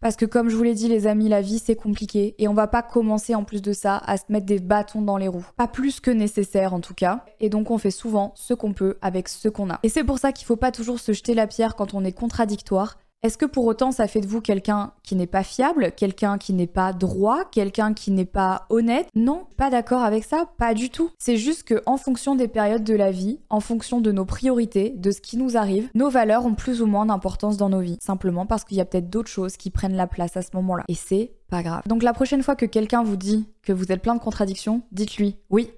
Parce 0.00 0.16
que 0.16 0.24
comme 0.24 0.48
je 0.48 0.56
vous 0.56 0.62
l'ai 0.62 0.74
dit 0.74 0.88
les 0.88 1.06
amis, 1.06 1.28
la 1.28 1.40
vie 1.40 1.58
c'est 1.58 1.76
compliqué 1.76 2.34
et 2.38 2.48
on 2.48 2.54
va 2.54 2.66
pas 2.66 2.82
commencer 2.82 3.34
en 3.34 3.44
plus 3.44 3.62
de 3.62 3.72
ça 3.72 3.96
à 3.98 4.16
se 4.16 4.24
mettre 4.28 4.46
des 4.46 4.60
bâtons 4.60 5.02
dans 5.02 5.16
les 5.16 5.28
roues. 5.28 5.46
Pas 5.56 5.68
plus 5.68 6.00
que 6.00 6.10
nécessaire 6.10 6.74
en 6.74 6.80
tout 6.80 6.94
cas. 6.94 7.24
Et 7.40 7.48
donc 7.48 7.70
on 7.70 7.78
fait 7.78 7.90
souvent 7.90 8.32
ce 8.36 8.54
qu'on 8.54 8.72
peut 8.72 8.96
avec 9.02 9.28
ce 9.28 9.48
qu'on 9.48 9.70
a. 9.70 9.80
Et 9.82 9.88
c'est 9.88 10.04
pour 10.04 10.18
ça 10.18 10.32
qu'il 10.32 10.46
faut 10.46 10.56
pas 10.56 10.72
toujours 10.72 11.00
se 11.00 11.12
jeter 11.12 11.34
la 11.34 11.46
pierre 11.46 11.74
quand 11.74 11.94
on 11.94 12.04
est 12.04 12.12
contradictoire 12.12 12.98
est-ce 13.22 13.36
que 13.36 13.44
pour 13.44 13.66
autant 13.66 13.92
ça 13.92 14.06
fait 14.06 14.20
de 14.20 14.26
vous 14.26 14.40
quelqu'un 14.40 14.92
qui 15.02 15.14
n'est 15.14 15.26
pas 15.26 15.42
fiable, 15.42 15.92
quelqu'un 15.92 16.38
qui 16.38 16.54
n'est 16.54 16.66
pas 16.66 16.94
droit, 16.94 17.44
quelqu'un 17.50 17.92
qui 17.92 18.10
n'est 18.12 18.24
pas 18.24 18.66
honnête? 18.70 19.08
Non, 19.14 19.46
pas 19.58 19.68
d'accord 19.68 20.02
avec 20.02 20.24
ça, 20.24 20.46
pas 20.56 20.72
du 20.72 20.88
tout. 20.88 21.10
C'est 21.18 21.36
juste 21.36 21.64
que 21.64 21.82
en 21.84 21.98
fonction 21.98 22.34
des 22.34 22.48
périodes 22.48 22.84
de 22.84 22.94
la 22.94 23.10
vie, 23.10 23.40
en 23.50 23.60
fonction 23.60 24.00
de 24.00 24.10
nos 24.10 24.24
priorités, 24.24 24.94
de 24.96 25.10
ce 25.10 25.20
qui 25.20 25.36
nous 25.36 25.58
arrive, 25.58 25.90
nos 25.94 26.08
valeurs 26.08 26.46
ont 26.46 26.54
plus 26.54 26.80
ou 26.80 26.86
moins 26.86 27.04
d'importance 27.04 27.58
dans 27.58 27.68
nos 27.68 27.80
vies, 27.80 27.98
simplement 28.00 28.46
parce 28.46 28.64
qu'il 28.64 28.78
y 28.78 28.80
a 28.80 28.86
peut-être 28.86 29.10
d'autres 29.10 29.28
choses 29.28 29.58
qui 29.58 29.70
prennent 29.70 29.96
la 29.96 30.06
place 30.06 30.38
à 30.38 30.42
ce 30.42 30.50
moment-là. 30.54 30.84
Et 30.88 30.94
c'est 30.94 31.32
pas 31.50 31.62
grave. 31.62 31.82
Donc 31.86 32.02
la 32.02 32.14
prochaine 32.14 32.42
fois 32.42 32.56
que 32.56 32.66
quelqu'un 32.66 33.02
vous 33.02 33.16
dit 33.16 33.46
que 33.62 33.74
vous 33.74 33.92
êtes 33.92 34.00
plein 34.00 34.14
de 34.14 34.20
contradictions, 34.20 34.82
dites-lui 34.92 35.36
"Oui, 35.50 35.70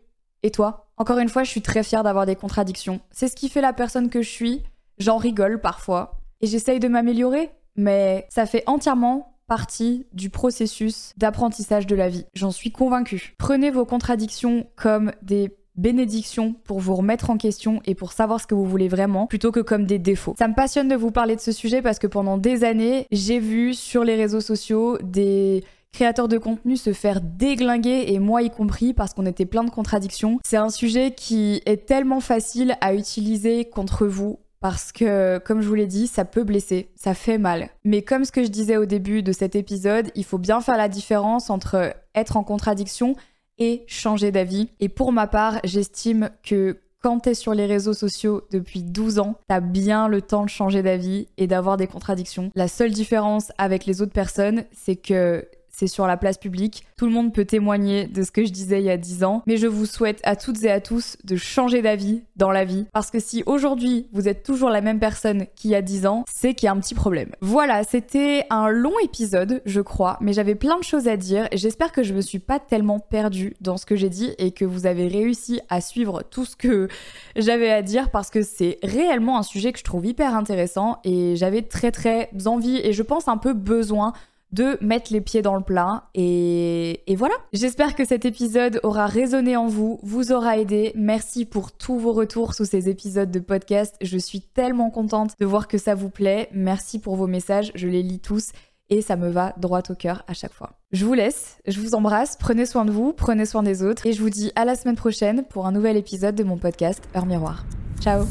et 0.45 0.51
toi? 0.51 0.87
Encore 0.97 1.19
une 1.19 1.29
fois, 1.29 1.43
je 1.43 1.51
suis 1.51 1.63
très 1.63 1.83
fière 1.83 2.05
d'avoir 2.05 2.27
des 2.27 2.37
contradictions. 2.37 3.01
C'est 3.11 3.27
ce 3.27 3.35
qui 3.35 3.49
fait 3.49 3.61
la 3.61 3.73
personne 3.73 4.11
que 4.11 4.23
je 4.23 4.29
suis. 4.29 4.63
J'en 4.99 5.17
rigole 5.17 5.61
parfois 5.61 6.22
et 6.43 6.47
j'essaye 6.47 6.81
de 6.81 6.89
m'améliorer, 6.89 7.51
mais 7.77 8.27
ça 8.29 8.47
fait 8.47 8.65
entièrement 8.67 9.39
partie 9.47 10.07
du 10.13 10.31
processus 10.31 11.13
d'apprentissage 11.17 11.87
de 11.87 11.95
la 11.95 12.09
vie. 12.09 12.25
J'en 12.35 12.51
suis 12.51 12.73
convaincue. 12.73 13.35
Prenez 13.39 13.71
vos 13.71 13.85
contradictions 13.85 14.67
comme 14.77 15.13
des 15.23 15.57
bénédictions 15.77 16.55
pour 16.65 16.81
vous 16.81 16.95
remettre 16.95 17.31
en 17.31 17.39
question 17.39 17.81
et 17.87 17.95
pour 17.95 18.13
savoir 18.13 18.41
ce 18.41 18.47
que 18.47 18.55
vous 18.55 18.67
voulez 18.67 18.89
vraiment 18.89 19.27
plutôt 19.27 19.53
que 19.53 19.61
comme 19.61 19.87
des 19.87 19.99
défauts. 19.99 20.35
Ça 20.39 20.49
me 20.49 20.55
passionne 20.55 20.89
de 20.89 20.97
vous 20.97 21.11
parler 21.11 21.37
de 21.37 21.41
ce 21.41 21.53
sujet 21.53 21.81
parce 21.81 21.99
que 21.99 22.07
pendant 22.07 22.37
des 22.37 22.65
années, 22.65 23.07
j'ai 23.11 23.39
vu 23.39 23.73
sur 23.73 24.05
les 24.05 24.17
réseaux 24.17 24.41
sociaux 24.41 24.99
des 25.03 25.65
créateurs 25.93 26.29
de 26.29 26.39
contenu 26.39 26.77
se 26.77 26.93
faire 26.93 27.21
déglinguer 27.21 28.05
et 28.09 28.19
moi 28.19 28.43
y 28.43 28.51
compris 28.51 28.95
parce 28.95 29.13
qu'on 29.13 29.27
était 29.27 29.45
plein 29.45 29.65
de 29.65 29.71
contradictions. 29.71 30.39
C'est 30.43 30.57
un 30.57 30.71
sujet 30.71 31.13
qui 31.15 31.61
est 31.67 31.87
tellement 31.87 32.21
facile 32.21 32.77
à 32.81 32.95
utiliser 32.95 33.67
contre 33.67 34.07
vous 34.07 34.39
parce 34.63 34.93
que, 34.93 35.39
comme 35.39 35.61
je 35.61 35.67
vous 35.67 35.75
l'ai 35.75 35.89
dit, 35.89 36.07
ça 36.07 36.25
peut 36.25 36.45
blesser, 36.45 36.89
ça 36.95 37.15
fait 37.15 37.37
mal. 37.37 37.69
Mais 37.85 38.03
comme 38.03 38.25
ce 38.25 38.31
que 38.31 38.45
je 38.45 38.49
disais 38.49 38.77
au 38.77 38.87
début 38.87 39.25
de 39.25 39.33
cet 39.33 39.57
épisode, 39.57 40.11
il 40.15 40.25
faut 40.25 40.39
bien 40.39 40.61
faire 40.61 40.77
la 40.77 40.89
différence 40.89 41.51
entre 41.51 41.95
être 42.15 42.37
en 42.37 42.45
contradiction 42.45 43.17
et 43.59 43.83
changer 43.89 44.31
d'avis. 44.31 44.71
Et 44.79 44.89
pour 44.89 45.13
ma 45.13 45.27
part, 45.27 45.59
j'estime 45.65 46.31
que 46.45 46.79
quand 47.03 47.19
t'es 47.19 47.35
sur 47.35 47.55
les 47.55 47.67
réseaux 47.67 47.93
sociaux 47.93 48.43
depuis 48.53 48.85
12 48.85 49.19
ans, 49.19 49.35
t'as 49.49 49.59
bien 49.59 50.07
le 50.07 50.23
temps 50.23 50.45
de 50.45 50.49
changer 50.49 50.83
d'avis 50.83 51.27
et 51.37 51.49
d'avoir 51.49 51.77
des 51.77 51.89
contradictions. 51.89 52.53
La 52.55 52.69
seule 52.69 52.93
différence 52.93 53.51
avec 53.59 53.85
les 53.85 54.01
autres 54.01 54.13
personnes, 54.13 54.65
c'est 54.71 54.97
que 54.97 55.45
c'est 55.75 55.87
sur 55.87 56.07
la 56.07 56.17
place 56.17 56.39
publique. 56.39 56.85
Tout 56.97 57.07
le 57.07 57.13
monde 57.13 57.33
peut 57.33 57.45
témoigner 57.45 58.07
de 58.07 58.23
ce 58.23 58.31
que 58.31 58.45
je 58.45 58.53
disais 58.53 58.81
il 58.81 58.85
y 58.85 58.91
a 58.91 58.97
10 58.97 59.25
ans, 59.25 59.43
mais 59.47 59.57
je 59.57 59.67
vous 59.67 59.87
souhaite 59.87 60.21
à 60.23 60.37
toutes 60.37 60.63
et 60.65 60.71
à 60.71 60.81
tous 60.81 61.17
de 61.25 61.37
changer 61.37 61.83
d'avis 61.83 62.23
dans 62.37 62.51
la 62.51 62.65
vie, 62.65 62.87
parce 62.93 63.11
que 63.11 63.19
si 63.19 63.43
aujourd'hui 63.47 64.07
vous 64.13 64.29
êtes 64.29 64.43
toujours 64.43 64.71
la 64.71 64.81
même 64.81 65.01
personne 65.01 65.47
qu'il 65.57 65.71
y 65.71 65.75
a 65.75 65.83
10 65.83 66.07
ans, 66.07 66.25
c'est 66.31 66.55
qu'il 66.55 66.67
y 66.67 66.69
a 66.69 66.73
un 66.73 66.79
petit 66.79 66.95
problème. 66.95 67.31
Voilà, 67.41 67.85
c'était 67.85 68.45
un 68.51 68.69
long 68.69 68.93
épisode, 69.03 69.63
je 69.65 69.81
crois, 69.81 70.19
mais 70.21 70.33
j'avais 70.33 70.55
plein 70.55 70.79
de 70.79 70.85
choses 70.85 71.09
à 71.09 71.17
dire, 71.17 71.49
j'espère 71.53 71.93
que 71.93 72.03
je 72.03 72.15
me 72.15 72.21
suis 72.21 72.39
pas 72.39 72.59
tellement 72.59 72.99
perdue 72.99 73.55
dans 73.61 73.77
ce 73.77 73.87
que 73.87 73.97
j'ai 73.97 74.11
dit 74.11 74.35
et 74.39 74.53
que 74.53 74.65
vous 74.65 74.87
avez 74.87 75.09
réussi 75.09 75.61
à 75.69 75.81
suivre 75.81 76.23
tout 76.23 76.45
ce 76.45 76.57
que 76.57 76.89
j'avais 77.37 77.71
à 77.71 77.83
dire, 77.83 78.11
parce 78.11 78.31
que 78.31 78.43
c'est 78.43 78.79
réellement 78.83 79.39
un 79.39 79.43
sujet 79.43 79.73
que 79.73 79.79
je 79.79 79.85
trouve 79.85 80.07
hyper 80.07 80.35
intéressant, 80.35 80.99
et 81.05 81.37
j'avais 81.37 81.63
très 81.63 81.91
très 81.91 82.29
envie, 82.47 82.79
et 82.85 82.93
je 82.93 83.03
pense 83.03 83.29
un 83.29 83.39
peu 83.39 83.55
besoin 83.55 84.13
de 84.53 84.79
mettre 84.81 85.13
les 85.13 85.21
pieds 85.21 85.43
dans 85.43 85.57
le 85.57 85.63
plat. 85.63 86.05
Et, 86.15 87.03
voilà. 87.17 87.35
J'espère 87.53 87.95
que 87.95 88.05
cet 88.05 88.25
épisode 88.25 88.81
aura 88.83 89.07
résonné 89.07 89.57
en 89.57 89.67
vous, 89.67 89.99
vous 90.03 90.33
aura 90.33 90.59
aidé. 90.59 90.93
Merci 90.95 91.45
pour 91.45 91.73
tous 91.73 91.99
vos 91.99 92.13
retours 92.13 92.55
sous 92.55 92.65
ces 92.65 92.89
épisodes 92.89 93.31
de 93.31 93.41
podcast. 93.41 93.97
Je 94.01 94.19
suis 94.19 94.41
tellement 94.41 94.91
contente 94.91 95.35
de 95.41 95.47
voir 95.47 95.69
que 95.69 95.79
ça 95.79 95.95
vous 95.95 96.11
plaît. 96.11 96.49
Merci 96.53 96.99
pour 96.99 97.17
vos 97.17 97.27
messages, 97.27 97.73
je 97.75 97.89
les 97.89 98.03
lis 98.03 98.21
tous. 98.21 98.53
Et 98.91 99.01
ça 99.01 99.17
me 99.17 99.31
va 99.31 99.55
droit 99.57 99.81
au 99.89 99.95
cœur 99.95 100.23
à 100.27 100.35
chaque 100.35 100.53
fois. 100.53 100.73
Je 100.93 101.07
vous 101.07 101.15
laisse, 101.15 101.57
je 101.67 101.81
vous 101.81 101.95
embrasse, 101.95 102.37
prenez 102.37 102.67
soin 102.67 102.85
de 102.85 102.91
vous, 102.91 103.15
prenez 103.15 103.47
soin 103.47 103.63
des 103.63 103.83
autres, 103.83 104.07
et 104.07 104.13
je 104.13 104.21
vous 104.21 104.29
dis 104.29 104.53
à 104.55 104.67
la 104.67 104.75
semaine 104.75 104.97
prochaine 104.97 105.45
pour 105.49 105.67
un 105.67 105.73
nouvel 105.73 105.97
épisode 105.97 106.35
de 106.35 106.45
mon 106.45 106.59
podcast 106.59 107.03
Heure 107.17 107.25
Miroir. 107.25 107.65
Ciao 108.01 108.25